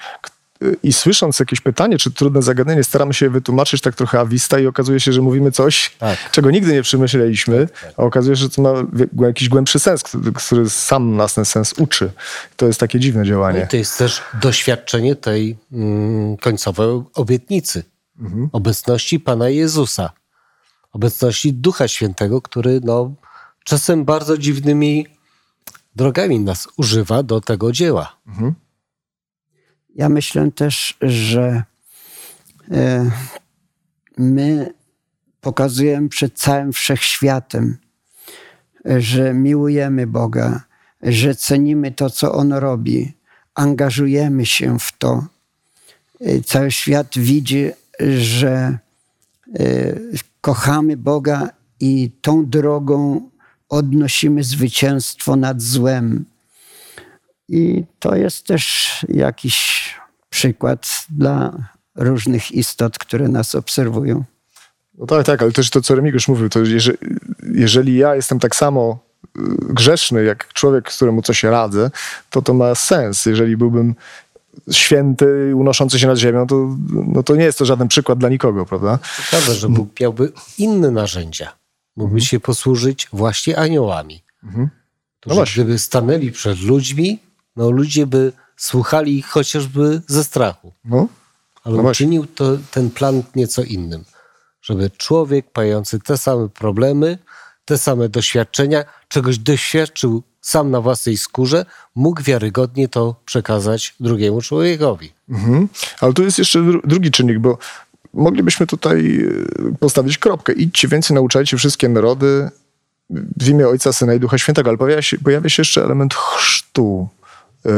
i 0.83 0.93
słysząc 0.93 1.41
jakieś 1.41 1.61
pytanie 1.61 1.99
czy 1.99 2.11
trudne 2.11 2.43
zagadnienie, 2.43 2.85
staramy 2.85 3.15
się 3.15 3.31
wytłumaczyć 3.31 3.81
tak 3.81 3.95
trochę 3.95 4.21
awista 4.21 4.59
i 4.59 4.67
okazuje 4.67 5.01
się, 5.01 5.13
że 5.13 5.23
mówimy 5.23 5.53
coś, 5.53 5.91
tak. 5.99 6.31
czego 6.31 6.51
nigdy 6.51 6.73
nie 6.73 6.83
przemyśleliśmy, 6.83 7.69
tak. 7.83 7.93
a 7.97 8.03
okazuje 8.03 8.37
się, 8.37 8.43
że 8.43 8.51
to 8.51 8.63
ma 8.63 8.73
jakiś 9.27 9.49
głębszy 9.49 9.79
sens, 9.79 10.03
który, 10.35 10.71
sam 10.71 11.17
nas 11.17 11.35
ten 11.35 11.45
sens 11.45 11.75
uczy. 11.79 12.13
To 12.57 12.67
jest 12.67 12.81
takie 12.81 13.01
dziwne 13.01 13.25
działanie. 13.25 13.61
No 13.61 13.67
to 13.67 13.77
jest 13.77 13.99
też 13.99 14.23
doświadczenie 14.43 15.17
tej 15.17 15.57
mm, 15.73 16.37
końcowej 16.37 17.03
obietnicy. 17.15 17.85
Mhm. 18.21 18.49
Obecności 18.53 19.21
Pana 19.21 19.49
Jezusa. 19.49 20.11
Obecności 20.99 21.53
Ducha 21.53 21.89
Świętego, 21.89 22.43
który 22.43 22.81
no, 22.85 23.15
czasem 23.65 24.05
bardzo 24.05 24.39
dziwnymi 24.39 25.07
drogami 25.97 26.41
nas 26.41 26.69
używa 26.77 27.23
do 27.23 27.41
tego 27.41 27.73
dzieła. 27.73 28.17
Mhm. 28.27 28.55
Ja 29.95 30.09
myślę 30.09 30.51
też, 30.51 30.97
że 31.03 31.63
e, 32.71 33.11
my 34.17 34.75
pokazujemy 35.41 36.09
przed 36.09 36.35
całym 36.39 36.73
wszechświatem, 36.73 37.79
że 38.85 39.35
miłujemy 39.35 40.07
Boga, 40.07 40.63
że 41.03 41.35
cenimy 41.35 41.93
to, 41.93 42.11
co 42.11 42.33
On 42.33 42.53
robi, 42.53 43.13
angażujemy 43.55 44.47
się 44.47 44.79
w 44.79 44.93
to. 44.99 45.27
E, 46.21 46.41
cały 46.41 46.71
świat 46.71 47.19
widzi, 47.19 47.71
że 48.19 48.79
e, 49.59 49.95
kochamy 50.49 50.97
Boga 50.97 51.49
i 51.81 52.11
tą 52.21 52.47
drogą 52.47 53.31
odnosimy 53.69 54.45
zwycięstwo 54.45 55.37
nad 55.37 55.63
złem. 55.63 56.25
I 57.49 57.85
to 57.99 58.17
jest 58.17 58.47
też 58.47 59.07
jakiś 59.09 59.95
przykład 60.31 61.07
dla 61.11 61.53
różnych 61.95 62.53
istot, 62.53 62.99
które 62.99 63.29
nas 63.29 63.55
obserwują. 63.55 64.25
No 64.99 65.07
tak, 65.07 65.27
tak, 65.27 65.43
ale 65.43 65.53
też 65.53 65.71
to, 65.71 65.81
co 65.81 65.95
Remigiusz 65.95 66.29
mówił, 66.29 66.49
to 66.49 66.61
jeżeli, 66.61 66.99
jeżeli 67.43 67.97
ja 67.97 68.15
jestem 68.15 68.39
tak 68.39 68.57
samo 68.57 68.99
y, 69.23 69.41
grzeszny 69.69 70.25
jak 70.25 70.53
człowiek, 70.53 70.85
któremu 70.85 71.23
coś 71.23 71.43
radzę, 71.43 71.91
to 72.31 72.43
to 72.43 72.55
ma 72.55 72.75
sens. 72.75 73.27
Jeżeli 73.27 73.57
byłbym 73.57 73.95
święty, 74.71 75.53
unoszący 75.57 75.99
się 75.99 76.07
nad 76.07 76.19
ziemią, 76.19 76.47
to, 76.47 76.77
no 77.07 77.23
to 77.23 77.37
nie 77.37 77.45
jest 77.45 77.59
to 77.59 77.65
żaden 77.65 77.89
przykład 77.89 78.19
dla 78.19 78.29
nikogo, 78.29 78.67
prawda? 78.67 78.99
Prawda, 79.31 79.55
że 79.55 79.69
Bóg 79.69 80.01
miałby 80.01 80.33
inne 80.59 80.91
narzędzia. 80.91 81.53
Mógłby 81.97 82.15
Mhm. 82.15 82.27
się 82.27 82.41
posłużyć 82.41 83.09
właśnie 83.13 83.59
aniołami. 83.59 84.23
Mhm. 84.45 84.69
To, 85.21 85.31
No 85.31 85.35
właśnie. 85.35 85.65
gdyby 85.65 85.79
stanęli 85.79 86.33
przed 86.33 86.61
ludźmi, 86.61 87.19
no 87.57 87.71
ludzie 87.71 88.07
by 88.07 88.33
słuchali 88.57 89.19
ich 89.19 89.27
chociażby 89.27 90.03
ze 90.07 90.25
strachu. 90.25 90.73
No, 90.85 91.09
Ale 91.65 91.83
No 91.83 91.91
uczynił 91.91 92.27
to, 92.27 92.59
ten 92.71 92.91
plan 92.91 93.23
nieco 93.35 93.63
innym. 93.63 94.05
Żeby 94.63 94.91
człowiek 94.91 95.47
mający 95.57 95.99
te 96.01 96.19
same 96.19 96.49
problemy, 96.49 97.19
te 97.69 97.79
same 97.79 98.09
doświadczenia, 98.09 98.85
czegoś 99.09 99.39
doświadczył 99.39 100.23
sam 100.41 100.71
na 100.71 100.81
własnej 100.81 101.17
skórze, 101.17 101.67
mógł 101.95 102.23
wiarygodnie 102.23 102.89
to 102.89 103.15
przekazać 103.25 103.95
drugiemu 104.01 104.43
człowiekowi. 104.43 105.13
Mhm. 105.29 105.69
Ale 106.01 106.13
tu 106.13 106.23
jest 106.25 106.39
jeszcze 106.39 106.59
dru- 106.59 106.81
drugi 106.85 107.11
czynnik, 107.11 107.39
bo 107.39 107.59
moglibyśmy 108.15 108.67
tutaj 108.67 109.21
e, 109.75 109.77
postawić 109.81 110.19
kropkę. 110.19 110.53
Idźcie 110.53 110.89
więcej, 110.89 111.15
nauczajcie 111.15 111.57
wszystkie 111.57 111.89
narody 111.89 112.51
w 113.41 113.49
imię 113.49 113.69
Ojca, 113.69 113.93
Syna 113.93 114.15
i 114.15 114.21
Ducha 114.21 114.39
Świętego, 114.39 114.71
ale 114.71 114.79
pojawia 114.79 115.03
się, 115.03 115.19
pojawia 115.19 115.49
się 115.49 115.61
jeszcze 115.61 115.85
element 115.85 116.15
chrztu. 116.15 117.09
E, 117.67 117.71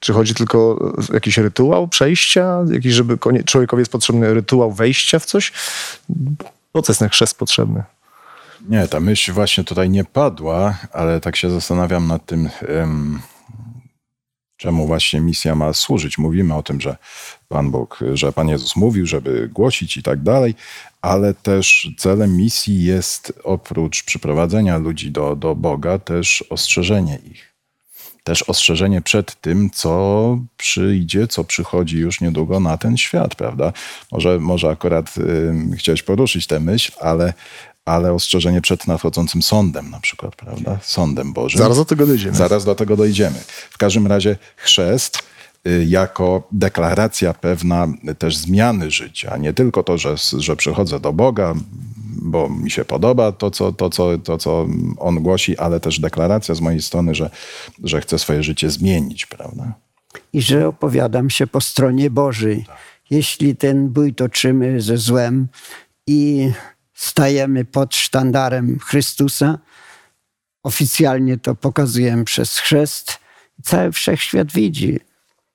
Czy 0.00 0.12
chodzi 0.12 0.34
tylko 0.34 0.58
o 0.58 0.92
jakiś 1.12 1.38
rytuał 1.38 1.88
przejścia? 1.88 2.58
Jakiś, 2.72 2.92
żeby 2.92 3.18
człowiekowi 3.46 3.80
jest 3.80 3.92
potrzebny 3.92 4.34
rytuał 4.34 4.72
wejścia 4.72 5.18
w 5.18 5.24
coś? 5.26 5.52
Jest 6.88 6.98
ten 6.98 7.08
chrzest 7.08 7.38
potrzebny? 7.38 7.82
Nie, 8.68 8.88
ta 8.88 9.00
myśl 9.00 9.32
właśnie 9.32 9.64
tutaj 9.64 9.90
nie 9.90 10.04
padła, 10.04 10.78
ale 10.92 11.20
tak 11.20 11.36
się 11.36 11.50
zastanawiam 11.50 12.06
nad 12.06 12.26
tym, 12.26 12.48
em, 12.68 13.20
czemu 14.56 14.86
właśnie 14.86 15.20
misja 15.20 15.54
ma 15.54 15.72
służyć. 15.72 16.18
Mówimy 16.18 16.54
o 16.54 16.62
tym, 16.62 16.80
że 16.80 16.96
Pan 17.48 17.70
Bóg, 17.70 18.00
że 18.14 18.32
Pan 18.32 18.48
Jezus 18.48 18.76
mówił, 18.76 19.06
żeby 19.06 19.48
głosić 19.48 19.96
i 19.96 20.02
tak 20.02 20.22
dalej, 20.22 20.54
ale 21.02 21.34
też 21.34 21.90
celem 21.98 22.36
misji 22.36 22.84
jest 22.84 23.32
oprócz 23.44 24.04
przyprowadzenia 24.04 24.78
ludzi 24.78 25.10
do, 25.10 25.36
do 25.36 25.54
Boga, 25.54 25.98
też 25.98 26.44
ostrzeżenie 26.50 27.18
ich. 27.30 27.50
Też 28.24 28.42
ostrzeżenie 28.42 29.00
przed 29.00 29.40
tym, 29.40 29.70
co 29.70 30.38
przyjdzie, 30.56 31.26
co 31.26 31.44
przychodzi 31.44 31.98
już 31.98 32.20
niedługo 32.20 32.60
na 32.60 32.78
ten 32.78 32.96
świat, 32.96 33.34
prawda? 33.34 33.72
Może, 34.12 34.38
może 34.38 34.68
akurat 34.68 35.14
ym, 35.18 35.76
chciałeś 35.76 36.02
poruszyć 36.02 36.46
tę 36.46 36.60
myśl, 36.60 36.92
ale, 37.00 37.32
ale 37.84 38.12
ostrzeżenie 38.12 38.60
przed 38.60 38.86
nadchodzącym 38.86 39.42
sądem 39.42 39.90
na 39.90 40.00
przykład, 40.00 40.36
prawda? 40.36 40.78
Sądem 40.82 41.32
Bożym. 41.32 41.58
Zaraz 41.58 41.76
do 41.76 41.84
tego 41.84 42.06
dojdziemy. 42.06 42.36
Zaraz 42.36 42.64
do 42.64 42.74
tego 42.74 42.96
dojdziemy. 42.96 43.38
W 43.70 43.78
każdym 43.78 44.06
razie 44.06 44.36
chrzest 44.56 45.18
y, 45.66 45.84
jako 45.88 46.42
deklaracja 46.52 47.34
pewna 47.34 47.88
też 48.18 48.36
zmiany 48.36 48.90
życia. 48.90 49.36
Nie 49.36 49.52
tylko 49.52 49.82
to, 49.82 49.98
że, 49.98 50.14
że 50.38 50.56
przychodzę 50.56 51.00
do 51.00 51.12
Boga, 51.12 51.54
bo 52.22 52.48
mi 52.48 52.70
się 52.70 52.84
podoba 52.84 53.32
to 53.32 53.50
co, 53.50 53.72
to, 53.72 53.90
co, 53.90 54.18
to, 54.18 54.38
co 54.38 54.66
On 54.98 55.22
głosi, 55.22 55.58
ale 55.58 55.80
też 55.80 56.00
deklaracja 56.00 56.54
z 56.54 56.60
mojej 56.60 56.82
strony, 56.82 57.14
że, 57.14 57.30
że 57.84 58.00
chcę 58.00 58.18
swoje 58.18 58.42
życie 58.42 58.70
zmienić, 58.70 59.26
prawda? 59.26 59.74
i 60.32 60.42
że 60.42 60.68
opowiadam 60.68 61.30
się 61.30 61.46
po 61.46 61.60
stronie 61.60 62.10
Bożej. 62.10 62.64
Jeśli 63.10 63.56
ten 63.56 63.88
bój 63.88 64.14
toczymy 64.14 64.80
ze 64.80 64.96
złem 64.96 65.48
i 66.06 66.50
stajemy 67.00 67.64
pod 67.64 67.96
sztandarem 67.96 68.78
Chrystusa, 68.78 69.58
oficjalnie 70.62 71.38
to 71.38 71.54
pokazujemy 71.54 72.24
przez 72.24 72.58
chrzest, 72.58 73.18
cały 73.62 73.92
wszechświat 73.92 74.52
widzi. 74.52 75.00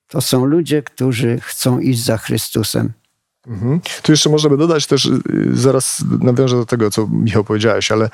To 0.07 0.21
są 0.21 0.45
ludzie, 0.45 0.83
którzy 0.83 1.39
chcą 1.39 1.79
iść 1.79 2.03
za 2.03 2.17
Chrystusem. 2.17 2.93
Mhm. 3.47 3.81
Tu 4.01 4.11
jeszcze 4.11 4.29
można 4.29 4.49
by 4.49 4.57
dodać 4.57 4.87
też, 4.87 5.05
y, 5.05 5.21
zaraz 5.53 6.03
nawiążę 6.21 6.55
do 6.55 6.65
tego, 6.65 6.91
co 6.91 7.07
Michał 7.07 7.43
powiedziałeś, 7.43 7.91
ale 7.91 8.05
e, 8.05 8.09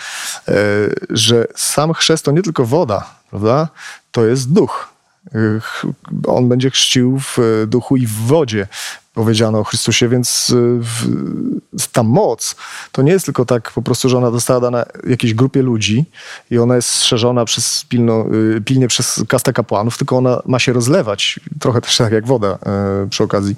że 1.10 1.48
sam 1.56 1.94
chrzest 1.94 2.26
to 2.26 2.32
nie 2.32 2.42
tylko 2.42 2.66
woda, 2.66 3.16
prawda? 3.30 3.68
To 4.12 4.26
jest 4.26 4.54
duch. 4.54 4.94
On 6.28 6.50
będzie 6.50 6.70
chrzcił 6.70 7.20
w 7.20 7.40
e, 7.40 7.68
duchu 7.68 7.98
i 7.98 8.08
w 8.08 8.12
wodzie. 8.14 8.68
Powiedziano 9.14 9.60
o 9.60 9.64
Chrystusie, 9.64 10.10
więc 10.10 10.54
w, 10.56 11.08
ta 11.92 12.04
moc 12.04 12.56
to 12.92 13.02
nie 13.02 13.12
jest 13.12 13.26
tylko 13.26 13.46
tak 13.46 13.72
po 13.72 13.82
prostu, 13.82 14.10
że 14.10 14.18
ona 14.18 14.32
została 14.32 14.60
dana 14.60 14.86
jakiejś 15.08 15.34
grupie 15.34 15.62
ludzi 15.62 16.06
i 16.52 16.58
ona 16.58 16.76
jest 16.76 16.90
strzeżona 16.90 17.46
przez 17.46 17.86
pilno, 17.90 18.26
y, 18.58 18.62
pilnie 18.62 18.88
przez 18.88 19.24
kastę 19.28 19.54
kapłanów, 19.54 19.98
tylko 19.98 20.18
ona 20.18 20.42
ma 20.46 20.60
się 20.60 20.74
rozlewać, 20.74 21.40
trochę 21.60 21.82
też 21.82 21.98
tak 21.98 22.14
jak 22.14 22.28
woda 22.28 22.48
e, 22.48 23.08
przy 23.10 23.24
okazji. 23.24 23.56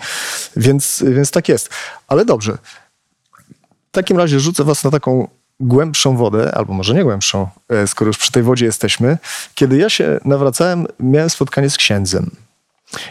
Więc, 0.58 1.04
więc 1.08 1.32
tak 1.32 1.50
jest. 1.50 1.70
Ale 2.08 2.26
dobrze, 2.26 2.58
w 3.92 3.92
takim 3.92 4.18
razie 4.18 4.40
rzucę 4.40 4.64
was 4.64 4.84
na 4.84 4.92
taką 4.92 5.28
głębszą 5.64 6.18
wodę, 6.18 6.52
albo 6.56 6.74
może 6.74 6.94
nie 6.94 7.04
głębszą, 7.04 7.48
e, 7.70 7.88
skoro 7.88 8.10
już 8.10 8.18
przy 8.18 8.32
tej 8.32 8.44
wodzie 8.44 8.66
jesteśmy. 8.66 9.18
Kiedy 9.56 9.78
ja 9.78 9.90
się 9.90 10.20
nawracałem, 10.26 10.88
miałem 11.00 11.30
spotkanie 11.30 11.70
z 11.70 11.78
księdzem. 11.78 12.32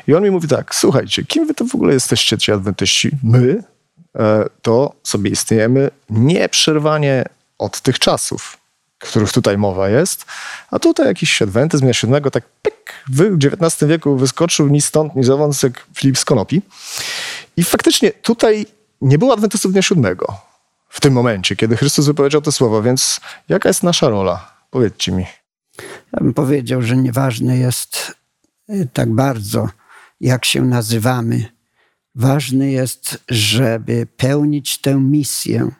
I 0.08 0.14
on 0.14 0.22
mi 0.22 0.30
mówi 0.30 0.48
tak, 0.48 0.74
słuchajcie, 0.74 1.24
kim 1.24 1.46
wy 1.46 1.54
to 1.54 1.64
w 1.64 1.74
ogóle 1.74 1.94
jesteście, 1.94 2.38
ci 2.38 2.52
adwentyści? 2.52 3.10
My 3.22 3.64
e, 4.18 4.44
to 4.62 4.92
sobie 5.02 5.30
istniejemy 5.30 5.90
nieprzerwanie 6.10 7.24
od 7.58 7.80
tych 7.80 7.98
czasów, 7.98 8.58
których 8.98 9.32
tutaj 9.32 9.58
mowa 9.58 9.88
jest, 9.88 10.24
a 10.70 10.78
tutaj 10.78 11.06
jakiś 11.06 11.42
adwentyzm 11.42 11.84
dnia 11.84 11.94
siódmego 11.94 12.30
tak 12.30 12.44
pyk, 12.62 12.94
w 13.08 13.36
XIX 13.44 13.90
wieku 13.90 14.16
wyskoczył 14.16 14.68
ni 14.68 14.80
stąd, 14.80 15.16
ni 15.16 15.24
zowąd, 15.24 15.62
jak 15.62 15.86
Filip 15.94 16.18
z 16.18 16.24
Konopi. 16.24 16.62
I 17.56 17.64
faktycznie 17.64 18.10
tutaj 18.10 18.66
nie 19.00 19.18
było 19.18 19.32
adwentystów 19.32 19.72
dnia 19.72 19.82
siódmego 19.82 20.51
w 20.92 21.00
tym 21.00 21.12
momencie, 21.12 21.56
kiedy 21.56 21.76
Chrystus 21.76 22.06
wypowiedział 22.06 22.42
te 22.42 22.52
słowa, 22.52 22.82
więc 22.82 23.20
jaka 23.48 23.68
jest 23.68 23.82
nasza 23.82 24.08
rola? 24.08 24.54
Powiedzcie 24.70 25.12
mi. 25.12 25.24
Ja 26.12 26.20
bym 26.20 26.34
powiedział, 26.34 26.82
że 26.82 26.96
nieważne 26.96 27.58
jest 27.58 28.16
y, 28.70 28.88
tak 28.92 29.10
bardzo, 29.10 29.68
jak 30.20 30.44
się 30.44 30.62
nazywamy. 30.62 31.44
Ważne 32.14 32.72
jest, 32.72 33.24
żeby 33.28 34.06
pełnić 34.16 34.78
tę 34.78 34.94
misję. 34.94 35.70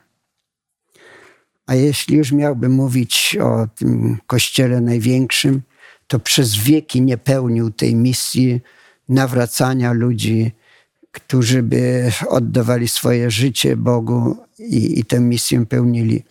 A 1.65 1.75
jeśli 1.75 2.17
już 2.17 2.31
miałbym 2.31 2.71
mówić 2.71 3.37
o 3.41 3.67
tym 3.75 4.17
kościele 4.27 4.81
największym, 4.81 5.61
to 6.07 6.19
przez 6.19 6.55
wieki 6.55 7.01
nie 7.01 7.17
pełnił 7.17 7.71
tej 7.71 7.95
misji 7.95 8.61
nawracania 9.09 9.91
ludzi, 9.91 10.51
którzy 11.13 11.63
by 11.63 12.11
oddawali 12.27 12.87
swoje 12.87 13.31
życie 13.31 13.77
Bogu 13.77 14.37
i, 14.59 14.99
i 14.99 15.05
tę 15.05 15.19
misję 15.19 15.65
pełnili. 15.65 16.23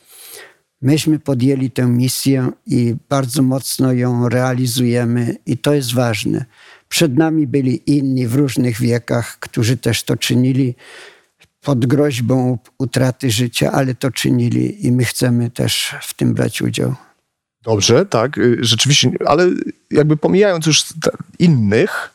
Myśmy 0.83 1.18
podjęli 1.18 1.71
tę 1.71 1.87
misję 1.87 2.51
i 2.66 2.95
bardzo 3.09 3.42
mocno 3.42 3.92
ją 3.92 4.29
realizujemy, 4.29 5.37
i 5.47 5.59
to 5.59 5.75
jest 5.75 5.95
ważne. 5.95 6.45
Przed 6.88 7.16
nami 7.16 7.47
byli 7.47 7.83
inni 7.97 8.27
w 8.27 8.35
różnych 8.35 8.81
wiekach, 8.81 9.38
którzy 9.40 9.77
też 9.77 10.03
to 10.03 10.16
czynili 10.16 10.75
pod 11.61 11.87
groźbą 11.87 12.59
utraty 12.79 13.31
życia, 13.31 13.73
ale 13.73 13.95
to 13.95 14.11
czynili 14.11 14.87
i 14.87 14.92
my 14.92 15.05
chcemy 15.05 15.51
też 15.51 15.95
w 16.03 16.14
tym 16.14 16.35
brać 16.35 16.62
udział. 16.62 16.95
Dobrze, 17.62 18.07
tak, 18.07 18.38
y, 18.38 18.59
rzeczywiście, 18.61 19.11
ale 19.27 19.47
jakby 19.90 20.16
pomijając 20.16 20.66
już 20.66 20.85
innych, 21.38 22.11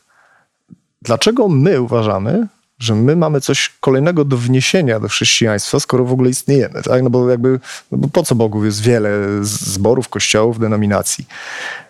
dlaczego 1.01 1.49
my 1.49 1.81
uważamy, 1.81 2.47
że 2.79 2.95
my 2.95 3.15
mamy 3.15 3.41
coś 3.41 3.73
kolejnego 3.79 4.25
do 4.25 4.37
wniesienia 4.37 4.99
do 4.99 5.07
chrześcijaństwa, 5.07 5.79
skoro 5.79 6.05
w 6.05 6.11
ogóle 6.11 6.29
istniejemy, 6.29 6.83
tak? 6.83 7.03
No 7.03 7.09
bo 7.09 7.29
jakby, 7.29 7.59
no 7.91 7.97
bo 7.97 8.07
po 8.07 8.23
co 8.23 8.35
Bogów 8.35 8.65
jest 8.65 8.81
wiele 8.81 9.09
zborów, 9.41 10.09
kościołów, 10.09 10.59
denominacji? 10.59 11.25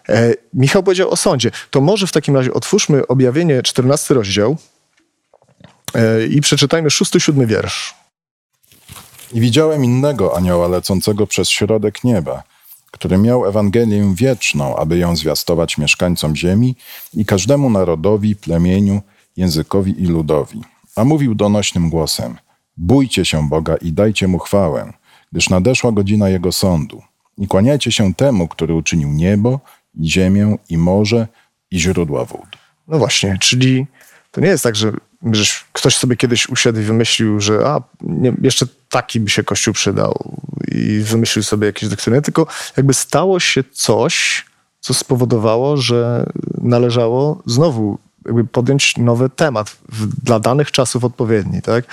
E, 0.10 0.34
Michał 0.54 0.84
powiedział 0.84 1.10
o 1.10 1.15
sądzie. 1.15 1.52
To 1.71 1.82
może 1.82 2.08
w 2.08 2.12
takim 2.12 2.36
razie 2.36 2.54
otwórzmy 2.54 3.08
objawienie 3.08 3.63
14 3.63 4.13
rozdział 4.13 4.58
e, 5.93 6.26
i 6.26 6.41
przeczytajmy 6.41 6.89
6-7 6.89 7.45
wiersz. 7.45 7.95
I 9.34 9.41
widziałem 9.41 9.86
innego 9.86 10.38
anioła 10.38 10.67
lecącego 10.67 11.28
przez 11.28 11.50
środek 11.50 12.04
nieba, 12.04 12.43
który 12.91 13.17
miał 13.17 13.45
Ewangelię 13.45 14.13
wieczną, 14.15 14.78
aby 14.78 14.97
ją 14.97 15.15
zwiastować 15.15 15.78
mieszkańcom 15.78 16.36
ziemi 16.36 16.76
i 17.13 17.26
każdemu 17.26 17.69
narodowi, 17.69 18.36
plemieniu, 18.36 19.02
językowi 19.38 20.04
i 20.04 20.06
ludowi. 20.06 20.62
A 20.98 21.04
mówił 21.04 21.36
donośnym 21.36 21.90
głosem: 21.90 22.36
Bójcie 22.78 23.26
się 23.26 23.50
Boga 23.50 23.76
i 23.76 23.94
dajcie 23.94 24.28
mu 24.28 24.40
chwałę, 24.40 24.94
gdyż 25.32 25.50
nadeszła 25.50 25.92
godzina 25.92 26.30
Jego 26.30 26.52
sądu. 26.52 27.02
I 27.38 27.48
kłaniajcie 27.48 27.92
się 27.92 28.14
temu, 28.14 28.48
który 28.48 28.74
uczynił 28.74 29.10
niebo, 29.10 29.60
i 30.00 30.10
ziemię, 30.10 30.58
i 30.70 30.78
morze, 30.78 31.28
i 31.72 31.80
źródła 31.80 32.26
wód. 32.26 32.48
No 32.88 32.98
właśnie, 32.98 33.38
czyli 33.42 33.86
to 34.32 34.42
nie 34.42 34.48
jest 34.48 34.64
tak, 34.64 34.76
że, 34.76 34.92
ktoś 35.74 35.96
sobie 35.96 36.16
kiedyś 36.16 36.50
usiadł 36.50 36.80
i 36.80 36.84
wymyślił, 36.84 37.40
że 37.40 37.68
a, 37.68 37.82
nie, 38.02 38.34
jeszcze 38.42 38.66
taki 38.90 39.20
by 39.20 39.30
się 39.30 39.44
Kościół 39.44 39.74
przydał 39.74 40.40
i 40.68 41.00
wymyślił 41.00 41.44
sobie 41.44 41.68
jakieś 41.68 41.90
doktryny, 41.90 42.22
tylko 42.22 42.48
jakby 42.78 42.94
stało 42.94 43.40
się 43.40 43.64
coś, 43.72 44.46
co 44.80 44.94
spowodowało, 44.94 45.78
że 45.78 46.26
należało 46.62 47.44
znowu 47.46 47.98
jakby 48.28 48.44
podjąć 48.44 48.98
nowy 48.98 49.30
temat 49.30 49.70
w, 49.70 50.24
dla 50.24 50.40
danych 50.40 50.72
czasów 50.72 51.04
odpowiedni, 51.04 51.62
tak? 51.62 51.86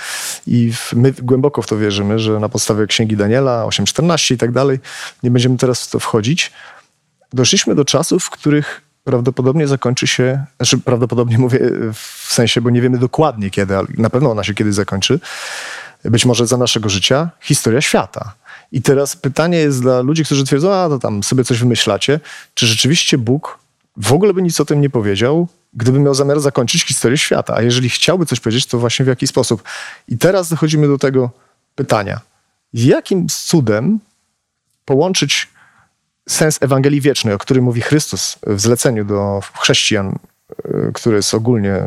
I 0.47 0.73
w, 0.73 0.93
my 0.93 1.11
głęboko 1.11 1.61
w 1.61 1.67
to 1.67 1.77
wierzymy, 1.77 2.19
że 2.19 2.39
na 2.39 2.49
podstawie 2.49 2.87
Księgi 2.87 3.17
Daniela 3.17 3.65
8.14 3.65 4.33
i 4.33 4.37
tak 4.37 4.51
dalej, 4.51 4.79
nie 5.23 5.31
będziemy 5.31 5.57
teraz 5.57 5.83
w 5.83 5.91
to 5.91 5.99
wchodzić, 5.99 6.51
doszliśmy 7.33 7.75
do 7.75 7.85
czasów, 7.85 8.23
w 8.23 8.29
których 8.29 8.81
prawdopodobnie 9.03 9.67
zakończy 9.67 10.07
się, 10.07 10.45
znaczy 10.57 10.77
prawdopodobnie 10.77 11.37
mówię 11.37 11.59
w 11.93 12.33
sensie, 12.33 12.61
bo 12.61 12.69
nie 12.69 12.81
wiemy 12.81 12.97
dokładnie 12.97 13.49
kiedy, 13.49 13.77
ale 13.77 13.87
na 13.97 14.09
pewno 14.09 14.31
ona 14.31 14.43
się 14.43 14.53
kiedyś 14.53 14.73
zakończy, 14.73 15.19
być 16.03 16.25
może 16.25 16.47
za 16.47 16.57
naszego 16.57 16.89
życia, 16.89 17.29
historia 17.41 17.81
świata. 17.81 18.33
I 18.71 18.81
teraz 18.81 19.15
pytanie 19.15 19.57
jest 19.57 19.81
dla 19.81 20.01
ludzi, 20.01 20.25
którzy 20.25 20.45
twierdzą, 20.45 20.73
a 20.73 20.89
to 20.89 20.99
tam 20.99 21.23
sobie 21.23 21.43
coś 21.43 21.59
wymyślacie, 21.59 22.19
czy 22.53 22.67
rzeczywiście 22.67 23.17
Bóg 23.17 23.59
w 23.97 24.13
ogóle 24.13 24.33
by 24.33 24.41
nic 24.41 24.59
o 24.59 24.65
tym 24.65 24.81
nie 24.81 24.89
powiedział, 24.89 25.47
gdyby 25.75 25.99
miał 25.99 26.13
zamiar 26.13 26.39
zakończyć 26.39 26.83
historię 26.83 27.17
świata. 27.17 27.53
A 27.55 27.61
jeżeli 27.61 27.89
chciałby 27.89 28.25
coś 28.25 28.39
powiedzieć, 28.39 28.65
to 28.65 28.79
właśnie 28.79 29.05
w 29.05 29.07
jaki 29.07 29.27
sposób? 29.27 29.63
I 30.07 30.17
teraz 30.17 30.49
dochodzimy 30.49 30.87
do 30.87 30.97
tego 30.97 31.29
pytania. 31.75 32.21
Jakim 32.73 33.27
cudem 33.27 33.99
połączyć 34.85 35.47
sens 36.29 36.57
Ewangelii 36.61 37.01
Wiecznej, 37.01 37.33
o 37.33 37.37
którym 37.37 37.63
mówi 37.63 37.81
Chrystus 37.81 38.37
w 38.47 38.61
zleceniu 38.61 39.05
do 39.05 39.41
chrześcijan, 39.59 40.15
y, 40.65 40.91
które 40.93 41.15
jest 41.15 41.33
ogólnie, 41.33 41.81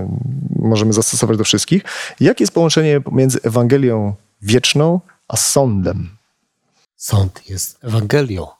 możemy 0.56 0.92
zastosować 0.92 1.38
do 1.38 1.44
wszystkich. 1.44 1.82
Jakie 2.20 2.42
jest 2.42 2.54
połączenie 2.54 3.00
pomiędzy 3.00 3.38
Ewangelią 3.42 4.14
Wieczną 4.42 5.00
a 5.28 5.36
sądem? 5.36 6.10
Sąd 6.96 7.50
jest 7.50 7.84
Ewangelią. 7.84 8.57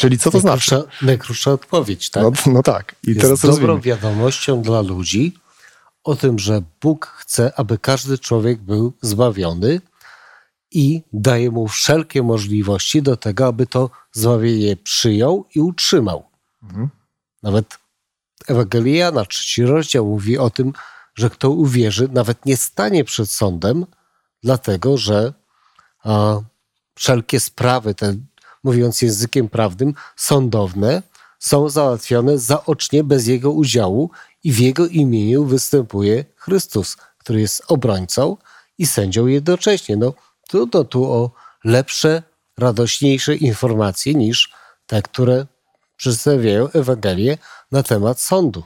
Czyli 0.00 0.18
co 0.18 0.30
to 0.30 0.38
najkrótsza, 0.38 0.76
znaczy? 0.80 0.88
Najkrótsza 1.02 1.52
odpowiedź, 1.52 2.10
tak? 2.10 2.22
No, 2.22 2.32
no 2.46 2.62
tak. 2.62 2.94
I 3.02 3.08
jest 3.08 3.20
teraz 3.20 3.40
dobrą 3.40 3.56
rozwijmy. 3.56 3.80
wiadomością 3.80 4.62
dla 4.62 4.80
ludzi 4.80 5.34
o 6.04 6.16
tym, 6.16 6.38
że 6.38 6.62
Bóg 6.80 7.06
chce, 7.06 7.52
aby 7.56 7.78
każdy 7.78 8.18
człowiek 8.18 8.60
był 8.60 8.92
zbawiony 9.02 9.80
i 10.70 11.02
daje 11.12 11.50
mu 11.50 11.68
wszelkie 11.68 12.22
możliwości 12.22 13.02
do 13.02 13.16
tego, 13.16 13.46
aby 13.46 13.66
to 13.66 13.90
zbawienie 14.12 14.76
przyjął 14.76 15.44
i 15.54 15.60
utrzymał. 15.60 16.24
Mhm. 16.62 16.88
Nawet 17.42 17.78
Ewangelia 18.48 19.10
na 19.10 19.24
trzeci 19.24 19.62
rozdział 19.62 20.06
mówi 20.06 20.38
o 20.38 20.50
tym, 20.50 20.72
że 21.14 21.30
kto 21.30 21.50
uwierzy, 21.50 22.08
nawet 22.12 22.46
nie 22.46 22.56
stanie 22.56 23.04
przed 23.04 23.30
sądem, 23.30 23.86
dlatego 24.42 24.98
że 24.98 25.32
a, 26.04 26.40
wszelkie 26.94 27.40
sprawy, 27.40 27.94
te, 27.94 28.16
mówiąc 28.64 29.02
językiem 29.02 29.48
prawnym, 29.48 29.94
sądowne, 30.16 31.02
są 31.38 31.68
załatwione 31.68 32.38
zaocznie 32.38 33.04
bez 33.04 33.26
jego 33.26 33.50
udziału 33.50 34.10
i 34.44 34.52
w 34.52 34.58
jego 34.58 34.86
imieniu 34.86 35.44
występuje 35.44 36.24
Chrystus, 36.36 36.96
który 37.18 37.40
jest 37.40 37.62
obrońcą 37.68 38.36
i 38.78 38.86
sędzią 38.86 39.26
jednocześnie. 39.26 39.96
No, 39.96 40.14
trudno 40.48 40.84
tu 40.84 41.12
o 41.12 41.30
lepsze, 41.64 42.22
radośniejsze 42.58 43.36
informacje 43.36 44.14
niż 44.14 44.52
te, 44.86 45.02
które 45.02 45.46
przedstawiają 45.96 46.68
Ewangelię 46.68 47.38
na 47.72 47.82
temat 47.82 48.20
sądu. 48.20 48.64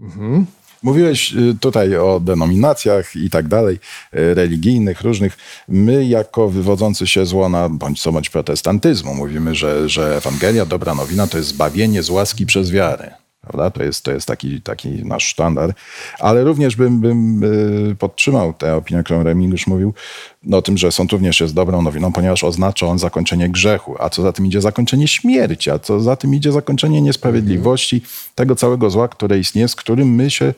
Mhm. 0.00 0.46
Mówiłeś 0.82 1.32
y, 1.32 1.56
tutaj 1.60 1.96
o 1.96 2.20
denominacjach 2.20 3.16
i 3.16 3.30
tak 3.30 3.48
dalej, 3.48 3.74
y, 4.14 4.34
religijnych, 4.34 5.00
różnych. 5.00 5.38
My, 5.68 6.04
jako 6.04 6.48
wywodzący 6.48 7.06
się 7.06 7.26
z 7.26 7.32
łona 7.32 7.68
bądź 7.68 8.02
co 8.02 8.12
bądź 8.12 8.30
protestantyzmu, 8.30 9.14
mówimy, 9.14 9.54
że, 9.54 9.88
że 9.88 10.16
Ewangelia, 10.16 10.66
dobra 10.66 10.94
nowina, 10.94 11.26
to 11.26 11.38
jest 11.38 11.50
zbawienie 11.50 12.02
z 12.02 12.10
łaski 12.10 12.46
przez 12.46 12.70
wiarę. 12.70 13.17
Prawda? 13.40 13.70
To 13.70 13.82
jest, 13.82 14.04
to 14.04 14.12
jest 14.12 14.26
taki, 14.26 14.62
taki 14.62 14.88
nasz 14.88 15.26
sztandar. 15.26 15.74
Ale 16.18 16.44
również 16.44 16.76
bym, 16.76 17.00
bym 17.00 17.44
y, 17.90 17.96
podtrzymał 17.98 18.52
tę 18.52 18.76
opinię, 18.76 19.02
którą 19.02 19.22
Remigiusz 19.22 19.66
mówił, 19.66 19.94
no, 20.42 20.56
o 20.56 20.62
tym, 20.62 20.78
że 20.78 20.92
sąd 20.92 21.12
również 21.12 21.40
jest 21.40 21.54
dobrą 21.54 21.82
nowiną, 21.82 22.12
ponieważ 22.12 22.44
oznacza 22.44 22.86
on 22.86 22.98
zakończenie 22.98 23.48
grzechu, 23.48 23.96
a 23.98 24.10
co 24.10 24.22
za 24.22 24.32
tym 24.32 24.46
idzie 24.46 24.60
zakończenie 24.60 25.08
śmierci, 25.08 25.70
a 25.70 25.78
co 25.78 26.00
za 26.00 26.16
tym 26.16 26.34
idzie 26.34 26.52
zakończenie 26.52 27.02
niesprawiedliwości, 27.02 28.02
tego 28.34 28.56
całego 28.56 28.90
zła, 28.90 29.08
które 29.08 29.38
istnieje, 29.38 29.68
z 29.68 29.76
którym 29.76 30.08
my 30.14 30.30
się 30.30 30.54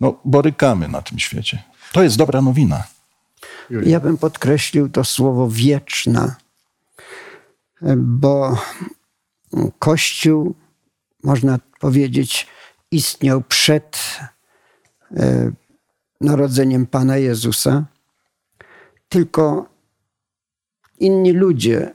no, 0.00 0.14
borykamy 0.24 0.88
na 0.88 1.02
tym 1.02 1.18
świecie. 1.18 1.62
To 1.92 2.02
jest 2.02 2.16
dobra 2.16 2.42
nowina. 2.42 2.84
Ja 3.70 4.00
bym 4.00 4.18
podkreślił 4.18 4.88
to 4.88 5.04
słowo 5.04 5.48
wieczna, 5.50 6.36
bo 7.96 8.56
Kościół, 9.78 10.54
można 11.22 11.58
powiedzieć, 11.84 12.46
istniał 12.90 13.42
przed 13.42 14.18
e, 15.16 15.52
narodzeniem 16.20 16.86
Pana 16.86 17.16
Jezusa, 17.16 17.84
tylko 19.08 19.68
inni 21.00 21.32
ludzie 21.32 21.94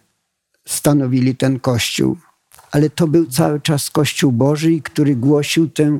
stanowili 0.68 1.36
ten 1.36 1.60
Kościół, 1.60 2.18
ale 2.72 2.90
to 2.90 3.08
był 3.08 3.26
cały 3.26 3.62
czas 3.62 3.90
Kościół 3.90 4.32
Boży, 4.32 4.82
który 4.84 5.16
głosił 5.16 5.70
tę 5.70 6.00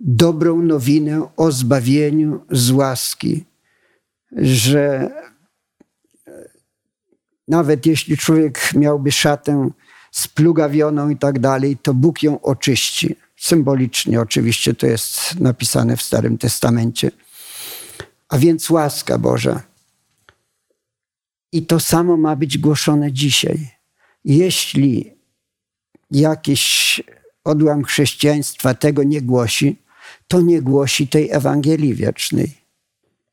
dobrą 0.00 0.62
nowinę 0.62 1.28
o 1.36 1.52
zbawieniu 1.52 2.44
z 2.50 2.70
łaski, 2.70 3.44
że 4.32 5.10
nawet 7.48 7.86
jeśli 7.86 8.16
człowiek 8.16 8.74
miałby 8.74 9.12
szatę 9.12 9.70
splugawioną 10.10 11.08
i 11.08 11.16
tak 11.16 11.38
dalej, 11.38 11.76
to 11.82 11.94
Bóg 11.94 12.22
ją 12.22 12.40
oczyści. 12.40 13.16
Symbolicznie 13.36 14.20
oczywiście 14.20 14.74
to 14.74 14.86
jest 14.86 15.40
napisane 15.40 15.96
w 15.96 16.02
Starym 16.02 16.38
Testamencie. 16.38 17.10
A 18.28 18.38
więc 18.38 18.70
łaska 18.70 19.18
Boża. 19.18 19.62
I 21.52 21.66
to 21.66 21.80
samo 21.80 22.16
ma 22.16 22.36
być 22.36 22.58
głoszone 22.58 23.12
dzisiaj. 23.12 23.68
Jeśli 24.24 25.12
jakiś 26.10 27.02
odłam 27.44 27.84
chrześcijaństwa 27.84 28.74
tego 28.74 29.02
nie 29.02 29.22
głosi, 29.22 29.76
to 30.28 30.40
nie 30.40 30.62
głosi 30.62 31.08
tej 31.08 31.30
Ewangelii 31.30 31.94
wiecznej. 31.94 32.54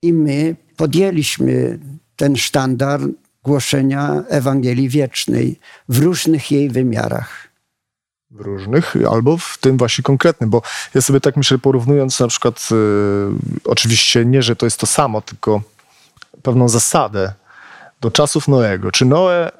I 0.01 0.13
my 0.13 0.55
podjęliśmy 0.75 1.79
ten 2.15 2.35
sztandar 2.35 3.01
głoszenia 3.47 4.23
Ewangelii 4.29 4.89
wiecznej 4.89 5.59
w 5.89 5.97
różnych 5.99 6.51
jej 6.51 6.69
wymiarach. 6.69 7.47
W 8.31 8.39
różnych, 8.39 8.95
albo 9.11 9.37
w 9.37 9.57
tym 9.61 9.77
właśnie 9.77 10.03
konkretnym, 10.03 10.49
bo 10.49 10.61
ja 10.95 11.01
sobie 11.01 11.21
tak 11.21 11.37
myślę, 11.37 11.57
porównując 11.57 12.19
na 12.19 12.27
przykład, 12.27 12.69
y, 12.71 12.75
oczywiście 13.63 14.25
nie, 14.25 14.41
że 14.43 14.55
to 14.55 14.65
jest 14.65 14.79
to 14.79 14.85
samo, 14.85 15.21
tylko 15.21 15.61
pewną 16.41 16.69
zasadę 16.69 17.33
do 18.01 18.11
czasów 18.11 18.47
Noego. 18.47 18.91
Czy 18.91 19.05
Noe 19.05 19.51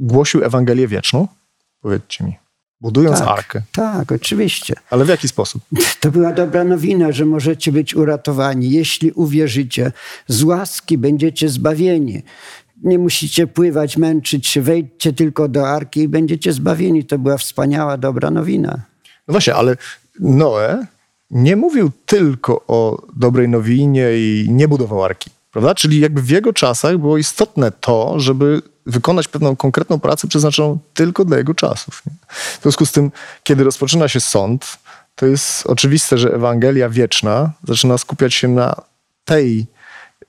głosił 0.00 0.44
Ewangelię 0.44 0.88
wieczną? 0.88 1.28
Powiedzcie 1.80 2.24
mi. 2.24 2.36
Budując 2.80 3.18
tak, 3.18 3.28
arkę. 3.28 3.62
Tak, 3.72 4.12
oczywiście. 4.12 4.74
Ale 4.90 5.04
w 5.04 5.08
jaki 5.08 5.28
sposób? 5.28 5.62
To 6.00 6.10
była 6.10 6.32
dobra 6.32 6.64
nowina, 6.64 7.12
że 7.12 7.24
możecie 7.24 7.72
być 7.72 7.94
uratowani. 7.94 8.70
Jeśli 8.70 9.12
uwierzycie, 9.12 9.92
z 10.28 10.42
łaski 10.42 10.98
będziecie 10.98 11.48
zbawieni. 11.48 12.22
Nie 12.82 12.98
musicie 12.98 13.46
pływać, 13.46 13.96
męczyć 13.96 14.46
się, 14.46 14.62
wejdźcie 14.62 15.12
tylko 15.12 15.48
do 15.48 15.68
arki 15.68 16.00
i 16.00 16.08
będziecie 16.08 16.52
zbawieni. 16.52 17.04
To 17.04 17.18
była 17.18 17.36
wspaniała, 17.38 17.96
dobra 17.96 18.30
nowina. 18.30 18.80
No 19.28 19.32
właśnie, 19.32 19.54
ale 19.54 19.76
Noe 20.20 20.86
nie 21.30 21.56
mówił 21.56 21.90
tylko 22.06 22.64
o 22.68 23.02
dobrej 23.16 23.48
nowinie 23.48 24.08
i 24.12 24.46
nie 24.50 24.68
budował 24.68 25.04
arki, 25.04 25.30
prawda? 25.52 25.74
Czyli 25.74 26.00
jakby 26.00 26.22
w 26.22 26.30
jego 26.30 26.52
czasach 26.52 26.98
było 26.98 27.18
istotne 27.18 27.72
to, 27.72 28.20
żeby 28.20 28.62
wykonać 28.86 29.28
pewną 29.28 29.56
konkretną 29.56 30.00
pracę 30.00 30.28
przeznaczoną 30.28 30.78
tylko 30.94 31.24
dla 31.24 31.38
jego 31.38 31.54
czasów. 31.54 32.02
Nie? 32.06 32.12
W 32.58 32.62
związku 32.62 32.86
z 32.86 32.92
tym, 32.92 33.10
kiedy 33.42 33.64
rozpoczyna 33.64 34.08
się 34.08 34.20
sąd, 34.20 34.78
to 35.14 35.26
jest 35.26 35.66
oczywiste, 35.66 36.18
że 36.18 36.34
Ewangelia 36.34 36.88
wieczna 36.88 37.52
zaczyna 37.68 37.98
skupiać 37.98 38.34
się 38.34 38.48
na 38.48 38.74
tej 39.24 39.66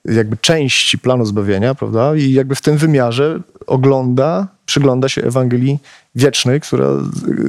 jakby 0.08 0.38
części 0.38 0.98
planu 0.98 1.26
zbawienia, 1.26 1.76
prawda? 1.76 2.16
I 2.16 2.32
jakby 2.32 2.56
w 2.56 2.62
tym 2.62 2.78
wymiarze 2.78 3.40
ogląda, 3.68 4.48
przygląda 4.66 5.10
się 5.10 5.24
Ewangelii 5.24 5.80
wiecznej, 6.16 6.62
która 6.62 6.88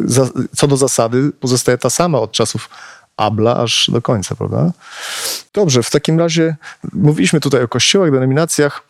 za, 0.04 0.28
co 0.56 0.66
do 0.66 0.76
zasady 0.76 1.32
pozostaje 1.40 1.78
ta 1.78 1.90
sama 1.90 2.20
od 2.20 2.32
czasów 2.32 2.68
Abla 3.16 3.56
aż 3.56 3.90
do 3.92 4.02
końca, 4.02 4.34
prawda? 4.34 4.72
Dobrze, 5.54 5.82
w 5.82 5.90
takim 5.90 6.18
razie 6.18 6.56
mówiliśmy 6.92 7.40
tutaj 7.40 7.62
o 7.62 7.68
kościołach, 7.68 8.10
denominacjach. 8.10 8.82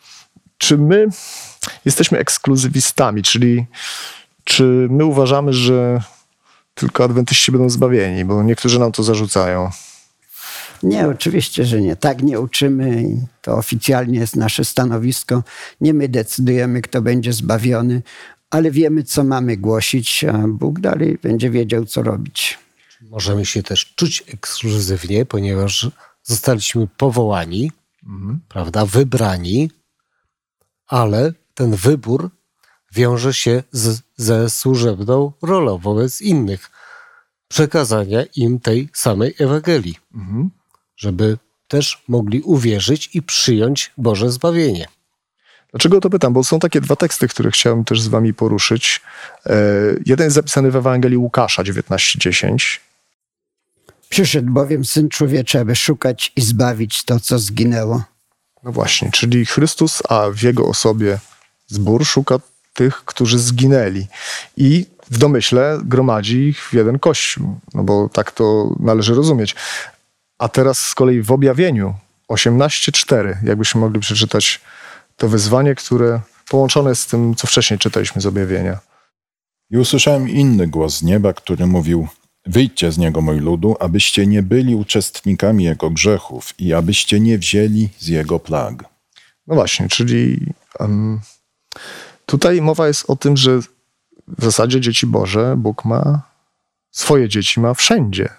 Czy 0.57 0.77
my 0.77 1.07
jesteśmy 1.85 2.17
ekskluzywistami, 2.17 3.23
czyli 3.23 3.65
czy 4.43 4.87
my 4.89 5.05
uważamy, 5.05 5.53
że 5.53 6.01
tylko 6.73 7.03
adwentyści 7.03 7.51
będą 7.51 7.69
zbawieni, 7.69 8.25
bo 8.25 8.43
niektórzy 8.43 8.79
nam 8.79 8.91
to 8.91 9.03
zarzucają. 9.03 9.71
Nie, 10.83 11.07
oczywiście, 11.07 11.65
że 11.65 11.81
nie. 11.81 11.95
Tak 11.95 12.23
nie 12.23 12.39
uczymy 12.39 13.03
i 13.03 13.25
to 13.41 13.57
oficjalnie 13.57 14.19
jest 14.19 14.35
nasze 14.35 14.65
stanowisko. 14.65 15.43
Nie 15.81 15.93
my 15.93 16.09
decydujemy, 16.09 16.81
kto 16.81 17.01
będzie 17.01 17.33
zbawiony, 17.33 18.01
ale 18.49 18.71
wiemy, 18.71 19.03
co 19.03 19.23
mamy 19.23 19.57
głosić, 19.57 20.23
a 20.23 20.47
Bóg 20.47 20.79
dalej 20.79 21.17
będzie 21.23 21.49
wiedział, 21.49 21.85
co 21.85 22.03
robić. 22.03 22.59
Możemy 23.01 23.45
się 23.45 23.63
też 23.63 23.93
czuć 23.95 24.23
ekskluzywnie, 24.27 25.25
ponieważ 25.25 25.91
zostaliśmy 26.23 26.87
powołani, 26.97 27.71
mhm. 28.07 28.39
prawda, 28.49 28.85
wybrani, 28.85 29.71
ale 30.87 31.33
ten 31.53 31.75
wybór 31.75 32.29
wiąże 32.93 33.33
się 33.33 33.63
z, 33.71 34.01
ze 34.17 34.49
służebną 34.49 35.31
rolą 35.41 35.77
wobec 35.77 36.21
innych. 36.21 36.69
Przekazania 37.47 38.23
im 38.35 38.59
tej 38.59 38.89
samej 38.93 39.35
Ewangelii, 39.39 39.95
mhm. 40.15 40.49
Żeby 40.99 41.37
też 41.67 42.03
mogli 42.07 42.41
uwierzyć 42.41 43.09
i 43.13 43.21
przyjąć 43.21 43.91
Boże 43.97 44.31
zbawienie. 44.31 44.87
Dlaczego 45.71 46.01
to 46.01 46.09
pytam? 46.09 46.33
Bo 46.33 46.43
są 46.43 46.59
takie 46.59 46.81
dwa 46.81 46.95
teksty, 46.95 47.27
które 47.27 47.51
chciałem 47.51 47.85
też 47.85 48.01
z 48.01 48.07
wami 48.07 48.33
poruszyć. 48.33 49.01
E, 49.45 49.55
jeden 50.05 50.25
jest 50.25 50.35
zapisany 50.35 50.71
w 50.71 50.75
Ewangelii 50.75 51.17
Łukasza 51.17 51.63
19:10. 51.63 52.79
Przyszedł 54.09 54.53
bowiem 54.53 54.85
Syn 54.85 55.09
Człowieczy, 55.09 55.59
aby 55.59 55.75
szukać 55.75 56.31
i 56.35 56.41
zbawić 56.41 57.03
to, 57.03 57.19
co 57.19 57.39
zginęło. 57.39 58.03
No 58.63 58.71
właśnie, 58.71 59.11
czyli 59.11 59.45
Chrystus, 59.45 60.01
a 60.09 60.29
w 60.31 60.41
Jego 60.41 60.67
osobie 60.67 61.19
zbór 61.67 62.05
szuka 62.05 62.39
tych, 62.73 63.05
którzy 63.05 63.39
zginęli. 63.39 64.07
I 64.57 64.85
w 65.11 65.17
domyśle 65.17 65.79
gromadzi 65.83 66.37
ich 66.37 66.69
w 66.69 66.73
jeden 66.73 66.99
kościół, 66.99 67.59
no 67.73 67.83
bo 67.83 68.09
tak 68.09 68.31
to 68.31 68.75
należy 68.79 69.15
rozumieć. 69.15 69.55
A 70.39 70.49
teraz 70.49 70.79
z 70.79 70.95
kolei 70.95 71.21
w 71.21 71.31
objawieniu 71.31 71.93
18.4, 72.29 73.35
jakbyśmy 73.43 73.81
mogli 73.81 73.99
przeczytać 73.99 74.61
to 75.17 75.29
wyzwanie, 75.29 75.75
które 75.75 76.21
połączone 76.49 76.89
jest 76.89 77.01
z 77.01 77.07
tym, 77.07 77.35
co 77.35 77.47
wcześniej 77.47 77.79
czytaliśmy 77.79 78.21
z 78.21 78.25
objawienia. 78.25 78.79
I 79.69 79.77
usłyszałem 79.77 80.29
inny 80.29 80.67
głos 80.67 80.97
z 80.97 81.03
nieba, 81.03 81.33
który 81.33 81.67
mówił: 81.67 82.07
Wyjdźcie 82.45 82.91
z 82.91 82.97
niego, 82.97 83.21
mój 83.21 83.39
ludu, 83.39 83.75
abyście 83.79 84.27
nie 84.27 84.43
byli 84.43 84.75
uczestnikami 84.75 85.63
jego 85.63 85.89
grzechów 85.89 86.53
i 86.59 86.73
abyście 86.73 87.19
nie 87.19 87.37
wzięli 87.37 87.89
z 87.99 88.07
jego 88.07 88.39
plag. 88.39 88.85
No 89.47 89.55
właśnie, 89.55 89.89
czyli 89.89 90.45
um, 90.79 91.19
tutaj 92.25 92.61
mowa 92.61 92.87
jest 92.87 93.09
o 93.09 93.15
tym, 93.15 93.37
że 93.37 93.59
w 94.27 94.43
zasadzie 94.43 94.81
dzieci 94.81 95.07
Boże 95.07 95.55
Bóg 95.57 95.85
ma, 95.85 96.21
swoje 96.91 97.29
dzieci 97.29 97.59
ma 97.59 97.73
wszędzie. 97.73 98.29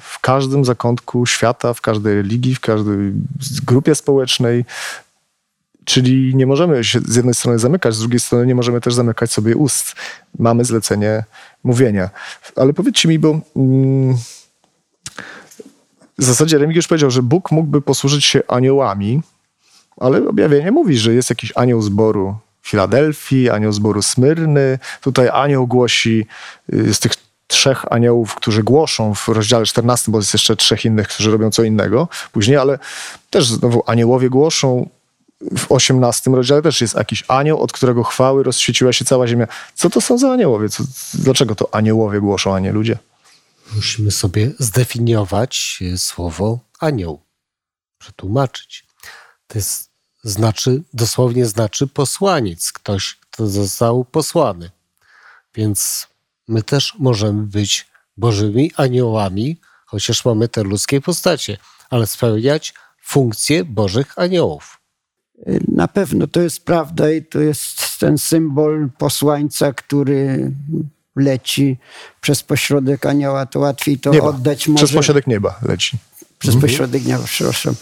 W 0.00 0.20
każdym 0.20 0.64
zakątku 0.64 1.26
świata, 1.26 1.74
w 1.74 1.80
każdej 1.80 2.14
religii, 2.14 2.54
w 2.54 2.60
każdej 2.60 3.12
grupie 3.66 3.94
społecznej, 3.94 4.64
Czyli 5.84 6.36
nie 6.36 6.46
możemy 6.46 6.84
się 6.84 7.00
z 7.00 7.16
jednej 7.16 7.34
strony 7.34 7.58
zamykać, 7.58 7.94
z 7.94 7.98
drugiej 7.98 8.20
strony 8.20 8.46
nie 8.46 8.54
możemy 8.54 8.80
też 8.80 8.94
zamykać 8.94 9.32
sobie 9.32 9.56
ust. 9.56 9.94
Mamy 10.38 10.64
zlecenie 10.64 11.24
mówienia. 11.64 12.10
Ale 12.56 12.72
powiedzcie 12.72 13.08
mi, 13.08 13.18
bo 13.18 13.40
mm, 13.56 14.16
w 16.18 16.24
zasadzie 16.24 16.58
Remigiusz 16.58 16.88
powiedział, 16.88 17.10
że 17.10 17.22
Bóg 17.22 17.50
mógłby 17.50 17.80
posłużyć 17.82 18.24
się 18.24 18.40
aniołami, 18.48 19.22
ale 19.96 20.28
objawienie 20.28 20.70
mówi, 20.70 20.98
że 20.98 21.14
jest 21.14 21.30
jakiś 21.30 21.52
anioł 21.56 21.82
zboru 21.82 22.36
Filadelfii, 22.62 23.50
anioł 23.50 23.72
zboru 23.72 24.02
Smyrny. 24.02 24.78
Tutaj 25.00 25.28
anioł 25.32 25.66
głosi 25.66 26.26
y, 26.72 26.94
z 26.94 27.00
tych 27.00 27.12
trzech 27.52 27.92
aniołów, 27.92 28.34
którzy 28.34 28.62
głoszą 28.62 29.14
w 29.14 29.28
rozdziale 29.28 29.66
14, 29.66 30.12
bo 30.12 30.18
jest 30.18 30.32
jeszcze 30.32 30.56
trzech 30.56 30.84
innych, 30.84 31.08
którzy 31.08 31.30
robią 31.30 31.50
co 31.50 31.62
innego 31.62 32.08
później, 32.32 32.56
ale 32.56 32.78
też 33.30 33.46
znowu 33.46 33.82
aniołowie 33.86 34.30
głoszą 34.30 34.88
w 35.56 35.72
18 35.72 36.30
rozdziale 36.30 36.62
też 36.62 36.80
jest 36.80 36.94
jakiś 36.94 37.24
anioł, 37.28 37.60
od 37.60 37.72
którego 37.72 38.04
chwały 38.04 38.42
rozświeciła 38.42 38.92
się 38.92 39.04
cała 39.04 39.26
ziemia. 39.26 39.46
Co 39.74 39.90
to 39.90 40.00
są 40.00 40.18
za 40.18 40.32
aniołowie? 40.32 40.68
Co, 40.68 40.84
dlaczego 41.14 41.54
to 41.54 41.74
aniołowie 41.74 42.20
głoszą, 42.20 42.54
a 42.54 42.60
nie 42.60 42.72
ludzie? 42.72 42.98
Musimy 43.74 44.10
sobie 44.10 44.50
zdefiniować 44.58 45.78
e, 45.94 45.98
słowo 45.98 46.58
anioł, 46.80 47.20
przetłumaczyć. 47.98 48.84
To 49.46 49.58
jest, 49.58 49.90
znaczy, 50.24 50.82
dosłownie 50.94 51.46
znaczy 51.46 51.86
posłaniec, 51.86 52.72
ktoś, 52.72 53.18
kto 53.20 53.46
został 53.46 54.04
posłany. 54.04 54.70
Więc 55.54 56.06
my 56.52 56.62
też 56.62 56.94
możemy 56.98 57.42
być 57.42 57.86
bożymi 58.16 58.70
aniołami, 58.76 59.60
chociaż 59.86 60.24
mamy 60.24 60.48
te 60.48 60.62
ludzkie 60.62 61.00
postacie, 61.00 61.56
ale 61.90 62.06
spełniać 62.06 62.74
funkcje 63.02 63.64
bożych 63.64 64.18
aniołów. 64.18 64.78
Na 65.68 65.88
pewno 65.88 66.26
to 66.26 66.40
jest 66.40 66.64
prawda 66.64 67.10
i 67.10 67.24
to 67.24 67.40
jest 67.40 67.98
ten 67.98 68.18
symbol 68.18 68.90
posłańca, 68.98 69.72
który 69.72 70.52
leci 71.16 71.78
przez 72.20 72.42
pośrodek 72.42 73.06
anioła, 73.06 73.46
to 73.46 73.58
łatwiej 73.58 73.98
to 73.98 74.10
nieba. 74.10 74.26
oddać 74.26 74.68
może. 74.68 74.84
Przez 74.84 74.96
pośrodek 74.96 75.26
nieba 75.26 75.58
leci. 75.62 75.96
Przez 76.38 76.54
mhm. 76.54 76.70
pośrodek 76.70 77.04
nieba, 77.04 77.24
przepraszam. 77.24 77.74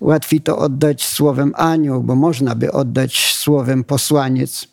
Łatwiej 0.00 0.40
to 0.40 0.58
oddać 0.58 1.04
słowem 1.04 1.52
anioł, 1.56 2.02
bo 2.02 2.14
można 2.14 2.54
by 2.54 2.72
oddać 2.72 3.34
słowem 3.34 3.84
posłaniec. 3.84 4.68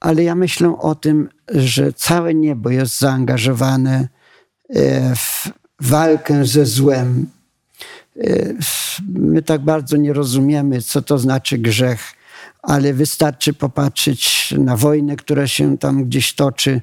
Ale 0.00 0.24
ja 0.24 0.34
myślę 0.34 0.78
o 0.78 0.94
tym, 0.94 1.28
że 1.48 1.92
całe 1.92 2.34
niebo 2.34 2.70
jest 2.70 2.98
zaangażowane 2.98 4.08
e, 4.68 5.14
w 5.16 5.48
walkę 5.80 6.44
ze 6.44 6.66
złem, 6.66 7.26
My 9.08 9.42
tak 9.42 9.60
bardzo 9.60 9.96
nie 9.96 10.12
rozumiemy, 10.12 10.82
co 10.82 11.02
to 11.02 11.18
znaczy 11.18 11.58
grzech, 11.58 12.12
ale 12.62 12.94
wystarczy 12.94 13.52
popatrzeć 13.52 14.54
na 14.58 14.76
wojnę, 14.76 15.16
która 15.16 15.46
się 15.46 15.78
tam 15.78 16.04
gdzieś 16.04 16.34
toczy, 16.34 16.80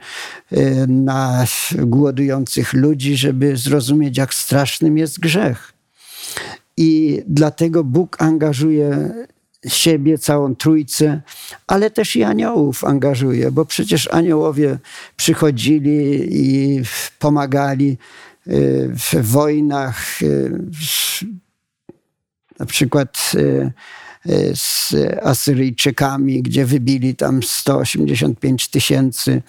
y, 0.52 0.86
na 0.88 1.46
głodujących 1.78 2.74
ludzi, 2.74 3.18
żeby 3.18 3.58
zrozumieć, 3.58 4.18
jak 4.18 4.34
strasznym 4.34 4.98
jest 4.98 5.20
grzech. 5.20 5.74
I 6.78 7.22
dlatego 7.28 7.84
Bóg 7.84 8.22
angażuje 8.22 9.10
siebie, 9.68 10.18
całą 10.18 10.56
trójcę, 10.56 11.22
ale 11.68 11.92
też 11.92 12.16
i 12.16 12.24
aniołów 12.24 12.84
angażuje, 12.84 13.52
bo 13.52 13.66
przecież 13.66 14.10
aniołowie 14.12 14.78
przychodzili 15.16 16.28
i 16.32 16.82
pomagali 17.20 17.98
w 19.12 19.32
wojnach, 19.32 20.20
na 22.60 22.66
przykład 22.66 23.32
z 24.56 24.94
Asyryjczykami, 25.24 26.42
gdzie 26.42 26.66
wybili 26.66 27.16
tam 27.16 27.44
185 27.44 28.68
tysięcy 28.68 29.42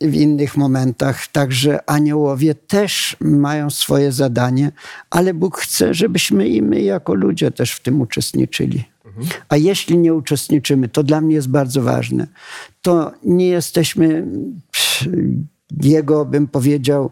w 0.00 0.14
innych 0.14 0.56
momentach. 0.56 1.26
Także 1.26 1.90
aniołowie 1.90 2.54
też 2.54 3.16
mają 3.20 3.70
swoje 3.70 4.12
zadanie, 4.12 4.72
ale 5.10 5.34
Bóg 5.34 5.58
chce, 5.58 5.94
żebyśmy 5.94 6.48
i 6.48 6.62
my 6.62 6.82
jako 6.82 7.14
ludzie 7.14 7.50
też 7.50 7.72
w 7.72 7.82
tym 7.82 8.00
uczestniczyli. 8.00 8.84
A 9.48 9.56
jeśli 9.56 9.98
nie 9.98 10.14
uczestniczymy, 10.14 10.88
to 10.88 11.02
dla 11.02 11.20
mnie 11.20 11.34
jest 11.34 11.48
bardzo 11.48 11.82
ważne, 11.82 12.26
to 12.82 13.12
nie 13.24 13.48
jesteśmy 13.48 14.26
jego, 15.82 16.24
bym 16.24 16.48
powiedział, 16.48 17.10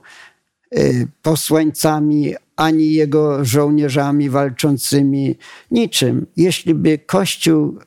y, 0.79 1.09
posłańcami, 1.23 2.35
ani 2.57 2.93
jego 2.93 3.45
żołnierzami 3.45 4.31
walczącymi, 4.31 5.37
niczym. 5.71 6.27
Jeśli 6.37 6.75
by 6.75 6.99
Kościół, 6.99 7.79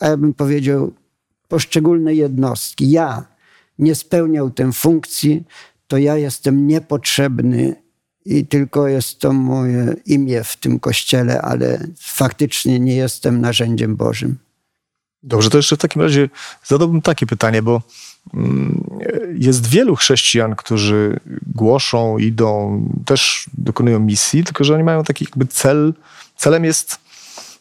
ja 0.00 0.16
bym 0.16 0.34
powiedział, 0.34 0.92
poszczególne 1.48 2.14
jednostki, 2.14 2.90
ja 2.90 3.31
nie 3.78 3.94
spełniał 3.94 4.50
tę 4.50 4.72
funkcji, 4.72 5.44
to 5.86 5.98
ja 5.98 6.16
jestem 6.16 6.66
niepotrzebny 6.66 7.82
i 8.24 8.46
tylko 8.46 8.88
jest 8.88 9.18
to 9.18 9.32
moje 9.32 9.94
imię 10.06 10.44
w 10.44 10.56
tym 10.56 10.80
kościele, 10.80 11.42
ale 11.42 11.86
faktycznie 12.00 12.80
nie 12.80 12.96
jestem 12.96 13.40
narzędziem 13.40 13.96
Bożym. 13.96 14.38
Dobrze, 15.22 15.50
to 15.50 15.56
jeszcze 15.56 15.76
w 15.76 15.78
takim 15.78 16.02
razie 16.02 16.28
zadałbym 16.64 17.02
takie 17.02 17.26
pytanie, 17.26 17.62
bo 17.62 17.82
mm, 18.34 18.84
jest 19.34 19.66
wielu 19.66 19.96
chrześcijan, 19.96 20.56
którzy 20.56 21.20
głoszą, 21.46 22.18
idą, 22.18 22.82
też 23.04 23.50
dokonują 23.58 24.00
misji, 24.00 24.44
tylko 24.44 24.64
że 24.64 24.74
oni 24.74 24.84
mają 24.84 25.04
taki 25.04 25.24
jakby 25.24 25.46
cel, 25.46 25.94
celem 26.36 26.64
jest 26.64 26.98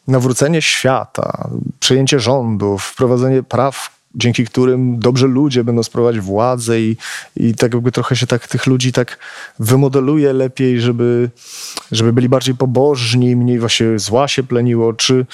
nawrócenie 0.08 0.62
świata, 0.62 1.50
przejęcie 1.80 2.20
rządów, 2.20 2.84
wprowadzenie 2.84 3.44
praw, 3.44 4.01
dzięki 4.16 4.46
którym 4.46 5.00
dobrze 5.00 5.28
ludzie 5.28 5.64
będą 5.64 5.84
sprawować 5.84 6.20
władzę 6.20 6.82
i, 6.82 6.98
i 7.38 7.56
tak 7.56 7.74
jakby 7.74 7.92
trochę 7.92 8.16
się 8.16 8.28
tak 8.28 8.48
tych 8.48 8.68
ludzi 8.68 8.92
tak 8.92 9.18
wymodeluje 9.60 10.34
lepiej, 10.34 10.82
żeby, 10.82 11.30
żeby 11.92 12.14
byli 12.14 12.30
bardziej 12.30 12.56
pobożni, 12.56 13.36
mniej 13.36 13.60
właśnie 13.60 14.00
zła 14.00 14.28
się 14.28 14.44
pleniło, 14.44 14.94
czy 14.94 15.26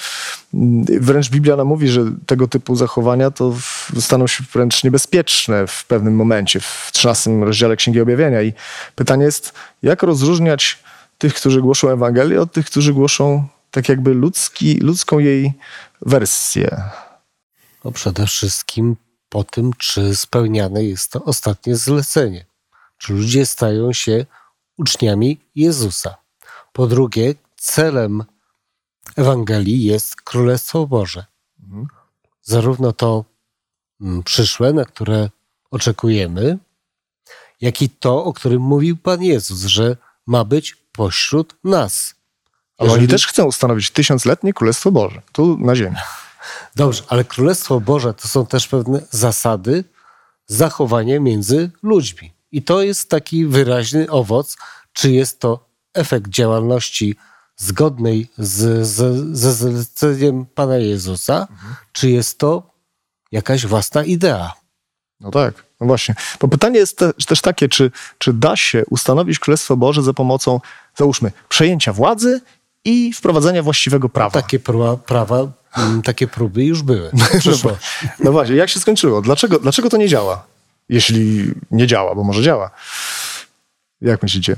wręcz 1.00 1.30
Biblia 1.30 1.56
nam 1.56 1.66
mówi, 1.66 1.88
że 1.88 2.04
tego 2.26 2.48
typu 2.48 2.76
zachowania 2.76 3.30
to 3.30 3.54
staną 4.00 4.26
się 4.26 4.44
wręcz 4.52 4.84
niebezpieczne 4.84 5.66
w 5.66 5.84
pewnym 5.84 6.14
momencie, 6.14 6.60
w 6.60 6.90
13 6.92 7.30
rozdziale 7.30 7.76
Księgi 7.76 8.00
Objawienia. 8.00 8.42
I 8.42 8.52
pytanie 8.94 9.24
jest, 9.24 9.52
jak 9.82 10.02
rozróżniać 10.02 10.78
tych, 11.18 11.34
którzy 11.34 11.60
głoszą 11.60 11.90
Ewangelię, 11.90 12.40
od 12.40 12.52
tych, 12.52 12.66
którzy 12.66 12.92
głoszą 12.92 13.46
tak 13.70 13.88
jakby 13.88 14.14
ludzki, 14.14 14.78
ludzką 14.78 15.18
jej 15.18 15.52
wersję? 16.02 16.82
No 17.84 17.92
przede 17.92 18.26
wszystkim 18.26 18.96
po 19.28 19.44
tym, 19.44 19.72
czy 19.72 20.16
spełniane 20.16 20.84
jest 20.84 21.12
to 21.12 21.24
ostatnie 21.24 21.76
zlecenie. 21.76 22.46
Czy 22.98 23.12
ludzie 23.12 23.46
stają 23.46 23.92
się 23.92 24.26
uczniami 24.76 25.40
Jezusa. 25.54 26.16
Po 26.72 26.86
drugie, 26.86 27.34
celem 27.56 28.24
Ewangelii 29.16 29.84
jest 29.84 30.16
Królestwo 30.16 30.86
Boże. 30.86 31.24
Mhm. 31.62 31.86
Zarówno 32.42 32.92
to 32.92 33.24
mm, 34.00 34.22
przyszłe, 34.22 34.72
na 34.72 34.84
które 34.84 35.30
oczekujemy, 35.70 36.58
jak 37.60 37.82
i 37.82 37.90
to, 37.90 38.24
o 38.24 38.32
którym 38.32 38.62
mówił 38.62 38.96
Pan 38.96 39.22
Jezus, 39.22 39.60
że 39.60 39.96
ma 40.26 40.44
być 40.44 40.76
pośród 40.92 41.56
nas. 41.64 42.14
Ale 42.78 42.88
Jeżeli... 42.88 43.04
oni 43.04 43.10
też 43.10 43.26
chcą 43.26 43.44
ustanowić 43.44 43.90
tysiącletnie 43.90 44.52
Królestwo 44.52 44.92
Boże, 44.92 45.22
tu 45.32 45.58
na 45.58 45.76
ziemi. 45.76 45.96
Dobrze, 46.76 47.02
ale 47.08 47.24
Królestwo 47.24 47.80
Boże 47.80 48.14
to 48.14 48.28
są 48.28 48.46
też 48.46 48.68
pewne 48.68 49.00
zasady 49.10 49.84
zachowania 50.46 51.20
między 51.20 51.70
ludźmi. 51.82 52.32
I 52.52 52.62
to 52.62 52.82
jest 52.82 53.10
taki 53.10 53.46
wyraźny 53.46 54.10
owoc, 54.10 54.56
czy 54.92 55.12
jest 55.12 55.40
to 55.40 55.68
efekt 55.94 56.30
działalności 56.30 57.16
zgodnej 57.56 58.30
z, 58.38 58.86
z, 58.86 59.26
ze 59.38 59.52
zleceniem 59.52 60.46
Pana 60.46 60.76
Jezusa, 60.76 61.46
mhm. 61.50 61.74
czy 61.92 62.10
jest 62.10 62.38
to 62.38 62.70
jakaś 63.32 63.66
własna 63.66 64.04
idea. 64.04 64.52
No 65.20 65.30
tak, 65.30 65.64
no 65.80 65.86
właśnie. 65.86 66.14
Bo 66.40 66.48
pytanie 66.48 66.78
jest 66.78 66.98
te, 66.98 67.12
też 67.12 67.40
takie, 67.40 67.68
czy, 67.68 67.90
czy 68.18 68.32
da 68.32 68.56
się 68.56 68.84
ustanowić 68.90 69.38
Królestwo 69.38 69.76
Boże 69.76 70.02
za 70.02 70.12
pomocą, 70.14 70.60
załóżmy, 70.96 71.32
przejęcia 71.48 71.92
władzy 71.92 72.40
i 72.84 73.12
wprowadzenia 73.12 73.62
właściwego 73.62 74.08
prawa. 74.08 74.42
Takie 74.42 74.58
pra, 74.58 74.96
prawa, 74.96 75.46
mm, 75.76 76.02
takie 76.02 76.26
próby 76.26 76.64
już 76.64 76.82
były. 76.82 77.10
No, 77.64 77.76
no 78.20 78.32
właśnie, 78.32 78.56
jak 78.56 78.70
się 78.70 78.80
skończyło? 78.80 79.22
Dlaczego, 79.22 79.58
dlaczego 79.58 79.90
to 79.90 79.96
nie 79.96 80.08
działa? 80.08 80.46
Jeśli 80.88 81.52
nie 81.70 81.86
działa, 81.86 82.14
bo 82.14 82.24
może 82.24 82.42
działa. 82.42 82.70
Jak 84.00 84.22
myślicie? 84.22 84.56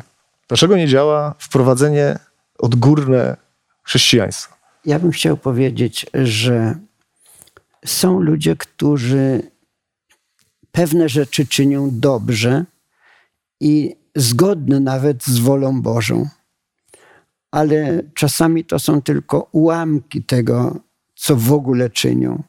Dlaczego 0.49 0.77
nie 0.77 0.89
działa 0.89 1.35
wprowadzenie 1.39 2.19
odgórne 2.59 3.37
chrześcijaństwa? 3.83 4.57
Ja 4.85 4.99
bym 4.99 5.11
chciał 5.11 5.37
powiedzieć, 5.37 6.07
że 6.15 6.75
są 7.87 8.21
ludzie, 8.21 8.57
którzy 8.57 9.51
pewne 10.73 11.09
rzeczy 11.09 11.47
czynią 11.47 11.89
dobrze 11.93 12.65
i 13.61 13.97
zgodne 14.17 14.81
nawet 14.81 15.25
z 15.25 15.39
wolą 15.39 15.83
Bożą, 15.83 16.29
ale 17.51 18.03
czasami 18.15 18.65
to 18.65 18.79
są 18.79 19.03
tylko 19.03 19.49
ułamki 19.53 20.23
tego, 20.23 20.81
co 21.15 21.37
w 21.37 21.53
ogóle 21.53 21.91
czynią. 21.91 22.43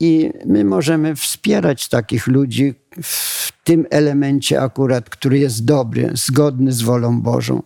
I 0.00 0.30
my 0.46 0.64
możemy 0.64 1.16
wspierać 1.16 1.88
takich 1.88 2.26
ludzi 2.26 2.74
w 3.02 3.52
tym 3.64 3.86
elemencie 3.90 4.60
akurat, 4.60 5.10
który 5.10 5.38
jest 5.38 5.64
dobry, 5.64 6.10
zgodny 6.14 6.72
z 6.72 6.82
wolą 6.82 7.20
Bożą. 7.20 7.62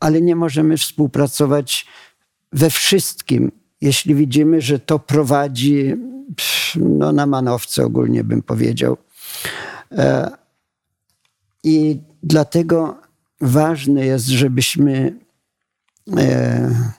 Ale 0.00 0.20
nie 0.20 0.36
możemy 0.36 0.76
współpracować 0.76 1.86
we 2.52 2.70
wszystkim, 2.70 3.52
jeśli 3.80 4.14
widzimy, 4.14 4.60
że 4.60 4.78
to 4.78 4.98
prowadzi 4.98 5.94
no, 6.76 7.12
na 7.12 7.26
manowce, 7.26 7.84
ogólnie 7.84 8.24
bym 8.24 8.42
powiedział. 8.42 8.96
E, 9.92 10.30
I 11.64 12.00
dlatego 12.22 12.96
ważne 13.40 14.06
jest, 14.06 14.26
żebyśmy 14.26 15.23
e, 16.16 16.94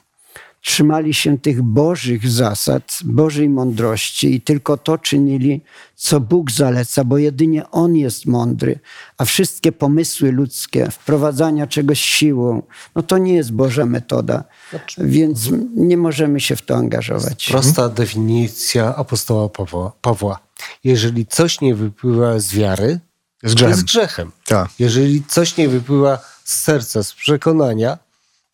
trzymali 0.66 1.14
się 1.14 1.38
tych 1.38 1.62
Bożych 1.62 2.28
zasad, 2.30 2.98
Bożej 3.04 3.48
mądrości 3.48 4.34
i 4.34 4.40
tylko 4.40 4.76
to 4.76 4.98
czynili, 4.98 5.60
co 5.96 6.20
Bóg 6.20 6.50
zaleca, 6.50 7.04
bo 7.04 7.18
jedynie 7.18 7.70
On 7.70 7.96
jest 7.96 8.26
mądry, 8.26 8.78
a 9.18 9.24
wszystkie 9.24 9.72
pomysły 9.72 10.32
ludzkie, 10.32 10.90
wprowadzania 10.90 11.66
czegoś 11.66 12.00
siłą, 12.00 12.62
no 12.94 13.02
to 13.02 13.18
nie 13.18 13.34
jest 13.34 13.52
Boża 13.52 13.86
metoda, 13.86 14.44
znaczy, 14.70 15.02
więc 15.04 15.50
nie 15.76 15.96
możemy 15.96 16.40
się 16.40 16.56
w 16.56 16.62
to 16.62 16.76
angażować. 16.76 17.48
Prosta 17.50 17.88
definicja 17.88 18.96
apostoła 18.96 19.48
Pawła. 19.48 19.92
Pawła. 20.00 20.38
Jeżeli 20.84 21.26
coś 21.26 21.60
nie 21.60 21.74
wypływa 21.74 22.38
z 22.38 22.54
wiary, 22.54 23.00
jest 23.42 23.54
grzechem. 23.54 23.70
Jest 23.70 23.84
grzechem. 23.84 24.32
Tak. 24.46 24.70
Jeżeli 24.78 25.24
coś 25.24 25.56
nie 25.56 25.68
wypływa 25.68 26.18
z 26.44 26.54
serca, 26.62 27.02
z 27.02 27.12
przekonania, 27.12 27.98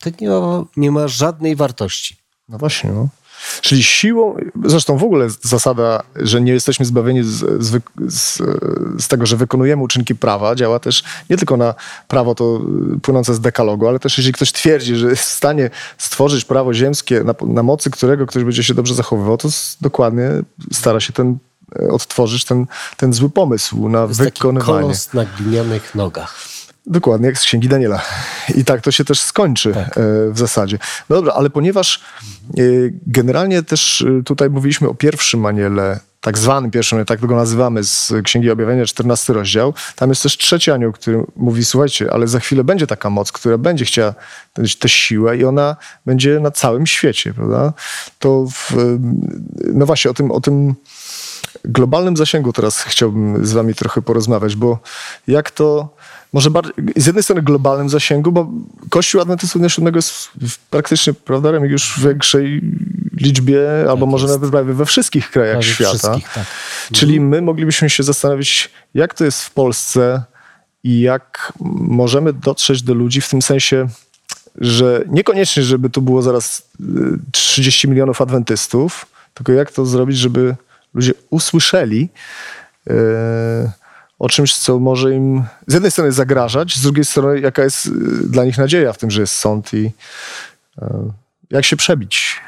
to 0.03 0.11
nie 0.21 0.29
ma, 0.29 0.65
nie 0.77 0.91
ma 0.91 1.09
żadnej 1.09 1.57
wartości. 1.57 2.17
No 2.49 2.59
właśnie. 2.59 2.91
No. 2.91 3.09
Czyli 3.61 3.83
siłą, 3.83 4.37
zresztą 4.65 4.97
w 4.97 5.05
ogóle 5.05 5.29
zasada, 5.43 6.03
że 6.17 6.41
nie 6.41 6.53
jesteśmy 6.53 6.87
zbawieni 6.87 7.23
z, 7.23 7.63
z, 7.65 7.83
z, 8.09 8.43
z, 8.99 9.09
tego, 9.09 9.27
że 9.27 9.37
wykonujemy 9.37 9.83
uczynki 9.83 10.15
prawa, 10.15 10.55
działa 10.55 10.79
też 10.79 11.05
nie 11.31 11.37
tylko 11.37 11.57
na 11.57 11.75
prawo 12.09 12.35
to 12.35 12.61
płynące 13.03 13.35
z 13.35 13.41
dekalogu, 13.41 13.89
ale 13.89 13.99
też 13.99 14.19
jeśli 14.19 14.33
ktoś 14.33 14.53
twierdzi, 14.53 14.97
że 14.97 15.09
jest 15.11 15.23
w 15.23 15.33
stanie 15.33 15.71
stworzyć 15.99 16.45
prawo 16.45 16.75
ziemskie, 16.75 17.25
na, 17.25 17.35
na 17.47 17.63
mocy 17.63 17.91
którego 17.91 18.27
ktoś 18.27 18.45
będzie 18.45 18.65
się 18.65 18.75
dobrze 18.75 18.95
zachowywał, 18.95 19.37
to 19.37 19.49
dokładnie 19.81 20.31
stara 20.73 21.01
się 21.01 21.13
ten 21.13 21.39
e, 21.83 21.89
odtworzyć 21.89 22.45
ten, 22.45 22.67
ten 22.97 23.13
zły 23.13 23.31
pomysł 23.31 23.89
na 23.89 24.03
jest 24.03 24.23
wykonywanie. 24.23 24.73
Taki 24.73 24.83
kolos 24.83 25.13
na 25.15 25.25
glinianych 25.25 25.95
nogach. 25.95 26.52
Dokładnie, 26.87 27.27
jak 27.27 27.39
z 27.39 27.43
Księgi 27.43 27.69
Daniela. 27.69 28.03
I 28.55 28.65
tak 28.65 28.81
to 28.81 28.91
się 28.91 29.05
też 29.05 29.21
skończy 29.21 29.73
tak. 29.73 29.99
E, 29.99 30.31
w 30.31 30.39
zasadzie. 30.39 30.79
No 31.09 31.17
dobra, 31.17 31.33
ale 31.33 31.51
ponieważ 31.51 32.01
e, 32.59 32.63
generalnie 33.07 33.63
też 33.63 34.03
e, 34.03 34.23
tutaj 34.23 34.51
mówiliśmy 34.51 34.89
o 34.89 34.95
pierwszym 34.95 35.47
aniele, 35.47 36.01
tak 36.21 36.39
zwanym 36.39 36.71
pierwszym, 36.71 37.05
tak 37.05 37.21
go 37.21 37.37
nazywamy, 37.37 37.85
z 37.85 38.13
Księgi 38.25 38.51
Objawienia, 38.51 38.87
14 38.87 39.33
rozdział, 39.33 39.75
tam 39.97 40.09
jest 40.09 40.23
też 40.23 40.39
trzeci 40.39 40.71
anioł, 40.71 40.93
który 40.93 41.25
mówi, 41.37 41.65
słuchajcie, 41.65 42.13
ale 42.13 42.29
za 42.29 42.41
chwilę 42.41 42.65
będzie 42.65 42.87
taka 42.87 43.11
moc, 43.11 43.33
która 43.33 43.59
będzie 43.59 43.85
chciała 43.85 44.15
tę 44.79 44.89
siłę 44.89 45.37
i 45.37 45.45
ona 45.45 45.77
będzie 46.07 46.41
na 46.41 46.51
całym 46.51 46.87
świecie, 46.87 47.35
prawda? 47.35 47.73
To 48.19 48.47
w, 48.53 48.73
no 49.75 49.87
właśnie 49.87 50.11
o 50.11 50.15
tym, 50.15 50.31
o 50.31 50.41
tym 50.41 50.75
globalnym 51.65 52.17
zasięgu 52.17 52.53
teraz 52.53 52.83
chciałbym 52.83 53.47
z 53.47 53.53
wami 53.53 53.75
trochę 53.75 54.03
porozmawiać, 54.03 54.57
bo 54.57 54.79
jak 55.27 55.51
to 55.51 55.95
może 56.33 56.51
bardziej, 56.51 56.75
z 56.97 57.07
jednej 57.07 57.23
strony 57.23 57.43
globalnym 57.43 57.89
zasięgu, 57.89 58.33
bo 58.33 58.51
Kościół 58.91 59.21
Adwentystów 59.21 59.61
Dnia 59.61 59.69
Siódmego 59.69 59.99
jest 59.99 60.31
praktycznie, 60.71 61.13
prawda, 61.13 61.51
już 61.51 61.95
w 61.99 62.05
większej 62.05 62.61
liczbie, 63.17 63.61
tak 63.81 63.91
albo 63.91 64.07
może 64.07 64.27
nawet 64.27 64.51
prawie 64.51 64.73
we 64.73 64.87
wszystkich 64.87 65.31
krajach 65.31 65.59
prawie 65.59 65.75
świata. 65.75 65.99
Wszystkich, 65.99 66.29
tak. 66.35 66.47
Czyli 66.93 67.21
my 67.21 67.43
moglibyśmy 67.43 67.91
się 67.91 68.03
zastanowić, 68.03 68.71
jak 68.95 69.15
to 69.15 69.25
jest 69.25 69.43
w 69.43 69.51
Polsce 69.51 70.23
i 70.85 71.01
jak 71.01 71.53
możemy 71.81 72.33
dotrzeć 72.33 72.83
do 72.83 72.95
ludzi 72.95 73.21
w 73.21 73.29
tym 73.29 73.43
sensie, 73.43 73.89
że 74.57 75.05
niekoniecznie, 75.09 75.63
żeby 75.63 75.91
tu 75.91 76.03
było 76.03 76.23
zaraz 76.23 76.69
30 77.33 77.87
y, 77.87 77.91
milionów 77.91 78.21
adwentystów, 78.21 79.07
tylko 79.35 79.53
jak 79.53 79.73
to 79.73 79.87
zrobić, 79.87 80.19
żeby 80.19 80.57
ludzie 80.95 81.13
usłyszeli, 81.31 82.09
yy, 82.87 82.95
o 84.23 84.29
czymś, 84.29 84.57
co 84.57 84.79
może 84.79 85.15
im 85.15 85.45
z 85.67 85.75
jednej 85.75 85.91
strony 85.91 86.13
zagrażać, 86.13 86.77
z 86.77 86.83
drugiej 86.83 87.05
strony 87.05 87.41
jaka 87.41 87.63
jest 87.63 87.87
y, 87.87 87.91
dla 88.29 88.45
nich 88.45 88.59
nadzieja 88.59 88.93
w 88.93 88.99
tym, 88.99 89.11
że 89.11 89.21
jest 89.21 89.35
sąd 89.35 89.75
i 89.75 89.93
y, 90.83 90.85
jak 91.51 91.65
się 91.65 91.77
przebić. 91.77 92.41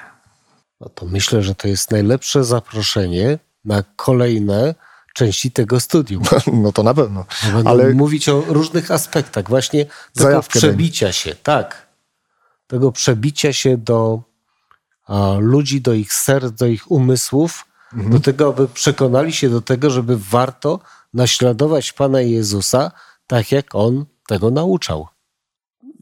No 0.80 0.88
to 0.88 1.06
myślę, 1.06 1.42
że 1.42 1.54
to 1.54 1.68
jest 1.68 1.90
najlepsze 1.90 2.44
zaproszenie 2.44 3.38
na 3.64 3.82
kolejne 3.96 4.74
części 5.14 5.50
tego 5.50 5.80
studium. 5.80 6.22
No 6.62 6.72
to 6.72 6.82
na 6.82 6.94
pewno. 6.94 7.24
Będą 7.52 7.70
Ale 7.70 7.94
mówić 7.94 8.28
o 8.28 8.40
różnych 8.40 8.90
aspektach, 8.90 9.48
właśnie 9.48 9.86
tego 10.14 10.42
przebicia 10.42 11.12
się, 11.12 11.34
tak. 11.34 11.86
Tego 12.66 12.92
przebicia 12.92 13.52
się 13.52 13.76
do 13.76 14.22
a, 15.06 15.32
ludzi, 15.40 15.80
do 15.80 15.92
ich 15.92 16.12
serc, 16.12 16.52
do 16.52 16.66
ich 16.66 16.90
umysłów, 16.90 17.64
mhm. 17.92 18.12
do 18.12 18.20
tego, 18.20 18.48
aby 18.48 18.68
przekonali 18.68 19.32
się 19.32 19.50
do 19.50 19.60
tego, 19.60 19.90
żeby 19.90 20.16
warto 20.18 20.80
naśladować 21.14 21.92
Pana 21.92 22.20
Jezusa 22.20 22.90
tak, 23.26 23.52
jak 23.52 23.74
On 23.74 24.04
tego 24.26 24.50
nauczał. 24.50 25.06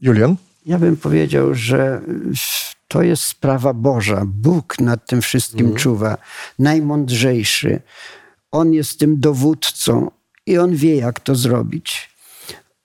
Julian? 0.01 0.35
Ja 0.65 0.79
bym 0.79 0.97
powiedział, 0.97 1.55
że 1.55 2.01
to 2.87 3.01
jest 3.01 3.23
sprawa 3.23 3.73
Boża. 3.73 4.23
Bóg 4.25 4.79
nad 4.79 5.07
tym 5.07 5.21
wszystkim 5.21 5.65
mm. 5.65 5.77
czuwa. 5.77 6.17
Najmądrzejszy. 6.59 7.81
On 8.51 8.73
jest 8.73 8.99
tym 8.99 9.19
dowódcą 9.19 10.11
i 10.45 10.57
on 10.57 10.75
wie, 10.75 10.95
jak 10.95 11.19
to 11.19 11.35
zrobić. 11.35 12.09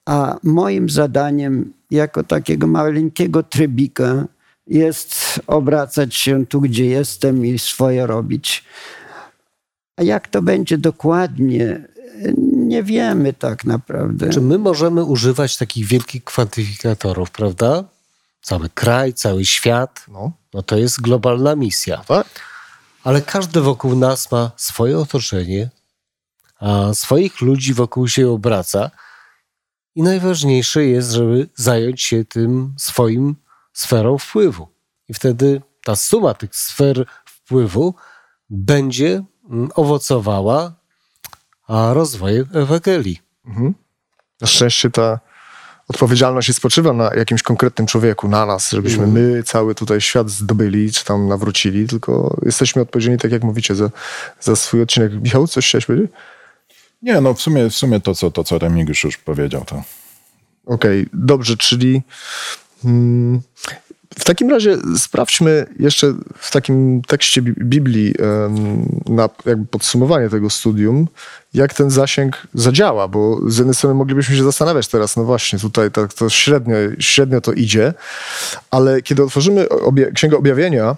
A 0.06 0.36
moim 0.42 0.90
zadaniem, 0.90 1.72
jako 1.90 2.24
takiego 2.24 2.66
maleńkiego 2.66 3.42
trybika, 3.42 4.24
jest 4.66 5.40
obracać 5.46 6.14
się 6.14 6.46
tu, 6.46 6.60
gdzie 6.60 6.86
jestem 6.86 7.46
i 7.46 7.58
swoje 7.58 8.06
robić. 8.06 8.64
A 9.96 10.02
jak 10.02 10.28
to 10.28 10.42
będzie 10.42 10.78
dokładnie, 10.78 11.88
nie 12.52 12.82
wiemy 12.82 13.32
tak 13.32 13.64
naprawdę. 13.64 14.28
Czy 14.30 14.40
my 14.40 14.58
możemy 14.58 15.04
używać 15.04 15.56
takich 15.56 15.86
wielkich 15.86 16.24
kwantyfikatorów, 16.24 17.30
prawda? 17.30 17.84
Cały 18.42 18.68
kraj, 18.68 19.14
cały 19.14 19.44
świat, 19.44 20.04
No, 20.08 20.32
no 20.54 20.62
to 20.62 20.76
jest 20.76 21.00
globalna 21.00 21.56
misja. 21.56 22.04
tak. 22.08 22.26
Ale 23.04 23.22
każdy 23.22 23.60
wokół 23.60 23.96
nas 23.96 24.30
ma 24.32 24.50
swoje 24.56 24.98
otoczenie, 24.98 25.70
a 26.60 26.94
swoich 26.94 27.40
ludzi 27.40 27.74
wokół 27.74 28.08
się 28.08 28.30
obraca. 28.30 28.90
I 29.94 30.02
najważniejsze 30.02 30.84
jest, 30.84 31.10
żeby 31.12 31.48
zająć 31.54 32.02
się 32.02 32.24
tym 32.24 32.74
swoim 32.78 33.36
sferą 33.72 34.18
wpływu. 34.18 34.68
I 35.08 35.14
wtedy 35.14 35.62
ta 35.84 35.96
suma 35.96 36.34
tych 36.34 36.56
sfer 36.56 37.06
wpływu 37.24 37.94
będzie 38.50 39.24
mm, 39.50 39.70
owocowała 39.74 40.77
a 41.68 41.94
rozwojem 41.94 42.46
Ewangelii. 42.54 43.20
Na 44.40 44.46
szczęście 44.46 44.90
ta 44.90 45.20
odpowiedzialność 45.88 46.48
nie 46.48 46.54
spoczywa 46.54 46.92
na 46.92 47.14
jakimś 47.14 47.42
konkretnym 47.42 47.86
człowieku, 47.86 48.28
na 48.28 48.46
nas, 48.46 48.70
żebyśmy 48.70 49.06
my 49.06 49.42
cały 49.42 49.74
tutaj 49.74 50.00
świat 50.00 50.30
zdobyli, 50.30 50.92
czy 50.92 51.04
tam 51.04 51.28
nawrócili, 51.28 51.86
tylko 51.86 52.36
jesteśmy 52.42 52.82
odpowiedzialni, 52.82 53.18
tak 53.18 53.32
jak 53.32 53.42
mówicie, 53.42 53.74
za, 53.74 53.90
za 54.40 54.56
swój 54.56 54.82
odcinek. 54.82 55.12
Michał, 55.12 55.46
coś 55.46 55.68
chciałeś 55.68 55.86
powiedzieć? 55.86 56.10
Nie, 57.02 57.20
no 57.20 57.34
w 57.34 57.40
sumie, 57.40 57.70
w 57.70 57.74
sumie 57.74 58.00
to, 58.00 58.14
co, 58.14 58.30
to, 58.30 58.44
co 58.44 58.58
Remigiusz 58.58 59.04
już 59.04 59.16
powiedział, 59.16 59.64
to 59.64 59.82
Okej, 60.66 61.06
dobrze, 61.12 61.56
czyli 61.56 62.02
mm, 62.84 63.40
w 64.18 64.24
takim 64.24 64.50
razie 64.50 64.76
sprawdźmy 64.98 65.66
jeszcze 65.78 66.14
w 66.38 66.50
takim 66.50 67.02
tekście 67.02 67.42
Bi- 67.42 67.64
Biblii 67.64 68.14
na 69.06 69.28
jakby 69.46 69.66
podsumowanie 69.66 70.28
tego 70.28 70.50
studium, 70.50 71.08
jak 71.54 71.74
ten 71.74 71.90
zasięg 71.90 72.46
zadziała, 72.54 73.08
bo 73.08 73.50
z 73.50 73.58
jednej 73.58 73.74
strony 73.74 73.94
moglibyśmy 73.94 74.36
się 74.36 74.44
zastanawiać 74.44 74.88
teraz, 74.88 75.16
no 75.16 75.24
właśnie, 75.24 75.58
tutaj 75.58 75.90
tak 75.90 76.14
to 76.14 76.30
średnio, 76.30 76.76
średnio 76.98 77.40
to 77.40 77.52
idzie, 77.52 77.94
ale 78.70 79.02
kiedy 79.02 79.22
otworzymy 79.22 79.68
obie, 79.68 80.12
Księgę 80.12 80.36
Objawienia, 80.36 80.96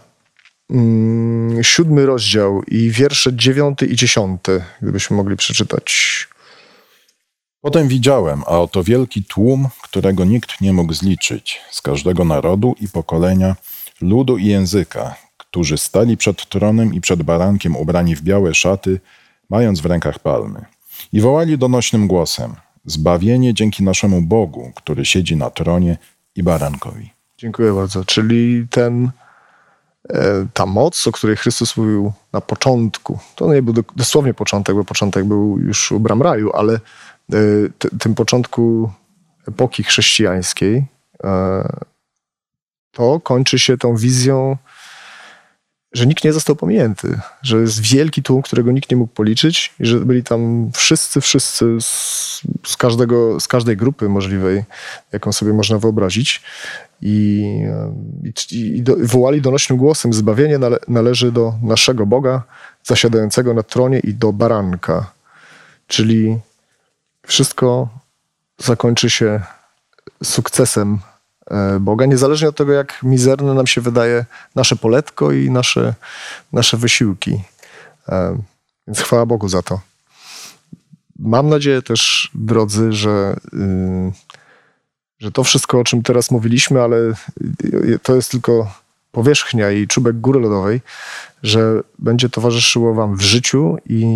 mm, 0.70 1.64
siódmy 1.64 2.06
rozdział 2.06 2.62
i 2.62 2.90
wiersze 2.90 3.34
dziewiąty 3.34 3.86
i 3.86 3.96
dziesiąty, 3.96 4.62
gdybyśmy 4.82 5.16
mogli 5.16 5.36
przeczytać. 5.36 6.28
Potem 7.60 7.88
widziałem, 7.88 8.42
a 8.46 8.58
oto 8.58 8.84
wielki 8.84 9.24
tłum, 9.24 9.68
którego 9.82 10.24
nikt 10.24 10.60
nie 10.60 10.72
mógł 10.72 10.92
zliczyć, 10.92 11.60
z 11.70 11.82
każdego 11.82 12.24
narodu 12.24 12.74
i 12.80 12.88
pokolenia, 12.88 13.56
ludu 14.00 14.38
i 14.38 14.46
języka, 14.46 15.14
którzy 15.36 15.78
stali 15.78 16.16
przed 16.16 16.48
tronem 16.48 16.94
i 16.94 17.00
przed 17.00 17.22
barankiem 17.22 17.76
ubrani 17.76 18.16
w 18.16 18.22
białe 18.22 18.54
szaty, 18.54 19.00
mając 19.50 19.80
w 19.80 19.86
rękach 19.86 20.18
palmy. 20.18 20.64
I 21.12 21.20
wołali 21.20 21.58
donośnym 21.58 22.06
głosem: 22.06 22.54
Zbawienie 22.84 23.54
dzięki 23.54 23.84
naszemu 23.84 24.22
Bogu, 24.22 24.72
który 24.74 25.04
siedzi 25.04 25.36
na 25.36 25.50
tronie 25.50 25.98
i 26.36 26.42
barankowi. 26.42 27.10
Dziękuję 27.38 27.72
bardzo. 27.72 28.04
Czyli 28.04 28.66
ten, 28.70 29.10
e, 30.08 30.46
ta 30.54 30.66
moc, 30.66 31.06
o 31.06 31.12
której 31.12 31.36
Chrystus 31.36 31.76
mówił 31.76 32.12
na 32.32 32.40
początku, 32.40 33.18
to 33.36 33.54
nie 33.54 33.62
był 33.62 33.74
do- 33.74 33.84
dosłownie 33.96 34.34
początek, 34.34 34.76
bo 34.76 34.84
początek 34.84 35.24
był 35.24 35.58
już 35.58 35.92
u 35.92 36.00
bram 36.00 36.22
raju, 36.22 36.52
ale 36.52 36.80
tym 38.00 38.14
początku 38.14 38.92
epoki 39.48 39.82
chrześcijańskiej, 39.84 40.84
e, 41.24 41.62
to 42.92 43.20
kończy 43.20 43.58
się 43.58 43.78
tą 43.78 43.96
wizją, 43.96 44.56
że 45.92 46.06
nikt 46.06 46.24
nie 46.24 46.32
został 46.32 46.56
pominięty, 46.56 47.18
że 47.42 47.60
jest 47.60 47.80
wielki 47.80 48.22
tłum, 48.22 48.42
którego 48.42 48.72
nikt 48.72 48.90
nie 48.90 48.96
mógł 48.96 49.14
policzyć 49.14 49.74
i 49.80 49.86
że 49.86 50.00
byli 50.00 50.22
tam 50.22 50.70
wszyscy, 50.74 51.20
wszyscy 51.20 51.80
z, 51.80 52.42
z, 52.66 52.76
każdego, 52.76 53.40
z 53.40 53.48
każdej 53.48 53.76
grupy 53.76 54.08
możliwej, 54.08 54.64
jaką 55.12 55.32
sobie 55.32 55.52
można 55.52 55.78
wyobrazić 55.78 56.42
i, 57.02 57.44
i, 58.52 58.56
i 58.56 58.82
do, 58.82 58.96
wołali 58.98 59.40
donośnym 59.40 59.78
głosem: 59.78 60.12
Zbawienie 60.12 60.58
nale, 60.58 60.78
należy 60.88 61.32
do 61.32 61.54
naszego 61.62 62.06
Boga, 62.06 62.42
zasiadającego 62.84 63.54
na 63.54 63.62
tronie 63.62 63.98
i 63.98 64.14
do 64.14 64.32
baranka. 64.32 65.12
Czyli 65.86 66.38
wszystko 67.26 67.88
zakończy 68.58 69.10
się 69.10 69.40
sukcesem 70.24 70.98
e, 71.50 71.80
Boga, 71.80 72.06
niezależnie 72.06 72.48
od 72.48 72.56
tego, 72.56 72.72
jak 72.72 73.02
mizerne 73.02 73.54
nam 73.54 73.66
się 73.66 73.80
wydaje 73.80 74.24
nasze 74.54 74.76
poletko 74.76 75.32
i 75.32 75.50
nasze, 75.50 75.94
nasze 76.52 76.76
wysiłki. 76.76 77.42
E, 78.08 78.38
Więc 78.86 79.00
chwała 79.00 79.26
Bogu 79.26 79.48
za 79.48 79.62
to. 79.62 79.80
Mam 81.18 81.48
nadzieję 81.48 81.82
też, 81.82 82.30
drodzy, 82.34 82.92
że. 82.92 83.36
Yy, 83.52 84.12
że 85.20 85.32
to 85.32 85.44
wszystko, 85.44 85.80
o 85.80 85.84
czym 85.84 86.02
teraz 86.02 86.30
mówiliśmy, 86.30 86.82
ale 86.82 86.96
to 88.02 88.14
jest 88.14 88.30
tylko 88.30 88.74
powierzchnia 89.12 89.70
i 89.70 89.86
czubek 89.86 90.20
góry 90.20 90.40
lodowej, 90.40 90.80
że 91.42 91.80
będzie 91.98 92.28
towarzyszyło 92.28 92.94
wam 92.94 93.16
w 93.16 93.20
życiu 93.20 93.76
i 93.86 94.06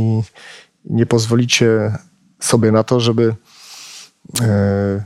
nie 0.84 1.06
pozwolicie 1.06 1.98
sobie 2.44 2.72
na 2.72 2.84
to, 2.84 3.00
żeby 3.00 3.34
e, 4.40 5.04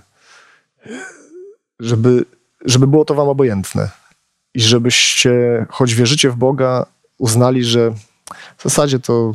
żeby, 1.81 2.25
żeby 2.65 2.87
było 2.87 3.05
to 3.05 3.15
wam 3.15 3.29
obojętne 3.29 3.91
i 4.55 4.61
żebyście, 4.61 5.67
choć 5.71 5.95
wierzycie 5.95 6.31
w 6.31 6.37
Boga, 6.37 6.87
uznali, 7.19 7.65
że 7.65 7.91
w 8.57 8.63
zasadzie 8.63 8.99
to 8.99 9.35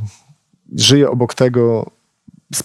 żyję 0.77 1.09
obok 1.09 1.33
tego, 1.33 1.91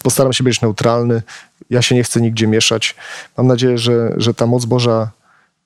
postaram 0.02 0.32
się 0.32 0.44
być 0.44 0.60
neutralny, 0.60 1.22
ja 1.70 1.82
się 1.82 1.94
nie 1.94 2.02
chcę 2.02 2.20
nigdzie 2.20 2.46
mieszać. 2.46 2.96
Mam 3.36 3.46
nadzieję, 3.46 3.78
że, 3.78 4.14
że 4.16 4.34
ta 4.34 4.46
moc 4.46 4.64
Boża 4.64 5.10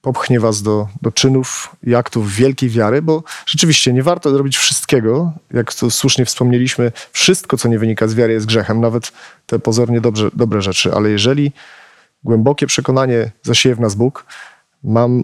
popchnie 0.02 0.40
was 0.40 0.62
do, 0.62 0.88
do 1.02 1.12
czynów 1.12 1.76
i 1.82 1.94
aktów 1.94 2.34
wielkiej 2.34 2.70
wiary, 2.70 3.02
bo 3.02 3.22
rzeczywiście 3.46 3.92
nie 3.92 4.02
warto 4.02 4.38
robić 4.38 4.56
wszystkiego, 4.56 5.32
jak 5.52 5.72
słusznie 5.72 6.24
wspomnieliśmy, 6.24 6.92
wszystko, 7.12 7.56
co 7.56 7.68
nie 7.68 7.78
wynika 7.78 8.08
z 8.08 8.14
wiary 8.14 8.32
jest 8.32 8.46
grzechem, 8.46 8.80
nawet 8.80 9.12
te 9.46 9.58
pozornie 9.58 10.00
dobrze, 10.00 10.30
dobre 10.34 10.62
rzeczy, 10.62 10.94
ale 10.94 11.10
jeżeli 11.10 11.52
głębokie 12.24 12.66
przekonanie 12.66 13.30
zasieje 13.42 13.74
w 13.74 13.80
nas 13.80 13.94
Bóg, 13.94 14.26
mam 14.84 15.22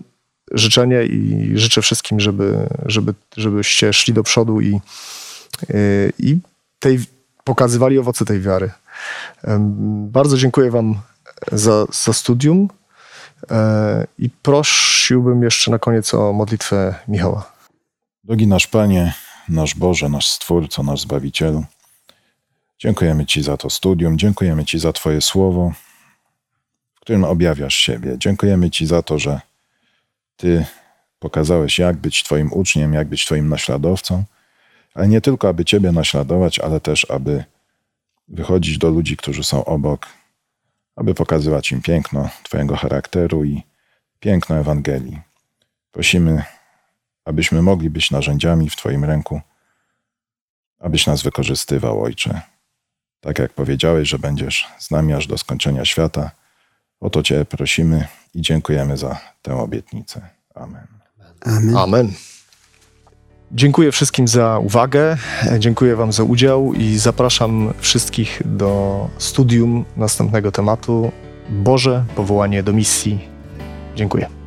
życzenie 0.52 1.02
i 1.02 1.52
życzę 1.54 1.82
wszystkim, 1.82 2.20
żeby, 2.20 2.68
żeby, 2.86 3.14
żebyście 3.36 3.92
szli 3.92 4.14
do 4.14 4.22
przodu 4.22 4.60
i, 4.60 4.80
yy, 5.68 6.12
i 6.18 6.38
tej, 6.78 6.98
pokazywali 7.44 7.98
owoce 7.98 8.24
tej 8.24 8.40
wiary. 8.40 8.70
Bardzo 10.10 10.36
dziękuję 10.36 10.70
Wam 10.70 10.94
za, 11.52 11.86
za 11.92 12.12
studium 12.12 12.68
i 14.18 14.30
prosiłbym 14.30 15.42
jeszcze 15.42 15.70
na 15.70 15.78
koniec 15.78 16.14
o 16.14 16.32
modlitwę 16.32 16.94
Michała. 17.08 17.52
Drogi 18.24 18.46
nasz 18.46 18.66
Panie, 18.66 19.14
nasz 19.48 19.74
Boże, 19.74 20.08
nasz 20.08 20.30
Stwórco, 20.30 20.82
nasz 20.82 21.00
Zbawicielu, 21.00 21.64
dziękujemy 22.78 23.26
Ci 23.26 23.42
za 23.42 23.56
to 23.56 23.70
studium, 23.70 24.18
dziękujemy 24.18 24.64
Ci 24.64 24.78
za 24.78 24.92
Twoje 24.92 25.20
słowo, 25.20 25.72
w 26.94 27.00
którym 27.00 27.24
objawiasz 27.24 27.74
siebie. 27.74 28.18
Dziękujemy 28.18 28.70
Ci 28.70 28.86
za 28.86 29.02
to, 29.02 29.18
że 29.18 29.40
Ty 30.36 30.66
pokazałeś, 31.18 31.78
jak 31.78 31.96
być 31.96 32.22
Twoim 32.22 32.52
uczniem, 32.52 32.94
jak 32.94 33.08
być 33.08 33.26
Twoim 33.26 33.48
naśladowcą, 33.48 34.24
ale 34.94 35.08
nie 35.08 35.20
tylko, 35.20 35.48
aby 35.48 35.64
Ciebie 35.64 35.92
naśladować, 35.92 36.58
ale 36.58 36.80
też, 36.80 37.10
aby 37.10 37.44
wychodzić 38.28 38.78
do 38.78 38.90
ludzi, 38.90 39.16
którzy 39.16 39.44
są 39.44 39.64
obok, 39.64 40.06
aby 40.98 41.14
pokazywać 41.14 41.72
im 41.72 41.82
piękno 41.82 42.28
Twojego 42.42 42.76
charakteru 42.76 43.44
i 43.44 43.62
piękno 44.20 44.56
Ewangelii. 44.56 45.20
Prosimy, 45.92 46.42
abyśmy 47.24 47.62
mogli 47.62 47.90
być 47.90 48.10
narzędziami 48.10 48.70
w 48.70 48.76
Twoim 48.76 49.04
ręku, 49.04 49.40
abyś 50.78 51.06
nas 51.06 51.22
wykorzystywał, 51.22 52.02
Ojcze. 52.02 52.40
Tak 53.20 53.38
jak 53.38 53.52
powiedziałeś, 53.52 54.08
że 54.08 54.18
będziesz 54.18 54.68
z 54.78 54.90
nami 54.90 55.12
aż 55.12 55.26
do 55.26 55.38
skończenia 55.38 55.84
świata, 55.84 56.30
o 57.00 57.10
to 57.10 57.22
Cię 57.22 57.44
prosimy 57.44 58.06
i 58.34 58.42
dziękujemy 58.42 58.96
za 58.96 59.20
tę 59.42 59.56
obietnicę. 59.56 60.28
Amen. 60.54 60.86
Amen. 61.44 61.76
Amen. 61.76 62.12
Dziękuję 63.52 63.92
wszystkim 63.92 64.28
za 64.28 64.58
uwagę, 64.58 65.16
dziękuję 65.58 65.96
Wam 65.96 66.12
za 66.12 66.22
udział 66.22 66.74
i 66.74 66.98
zapraszam 66.98 67.72
wszystkich 67.78 68.42
do 68.44 69.08
studium 69.18 69.84
następnego 69.96 70.52
tematu 70.52 71.12
Boże 71.48 72.04
powołanie 72.16 72.62
do 72.62 72.72
misji. 72.72 73.28
Dziękuję. 73.96 74.37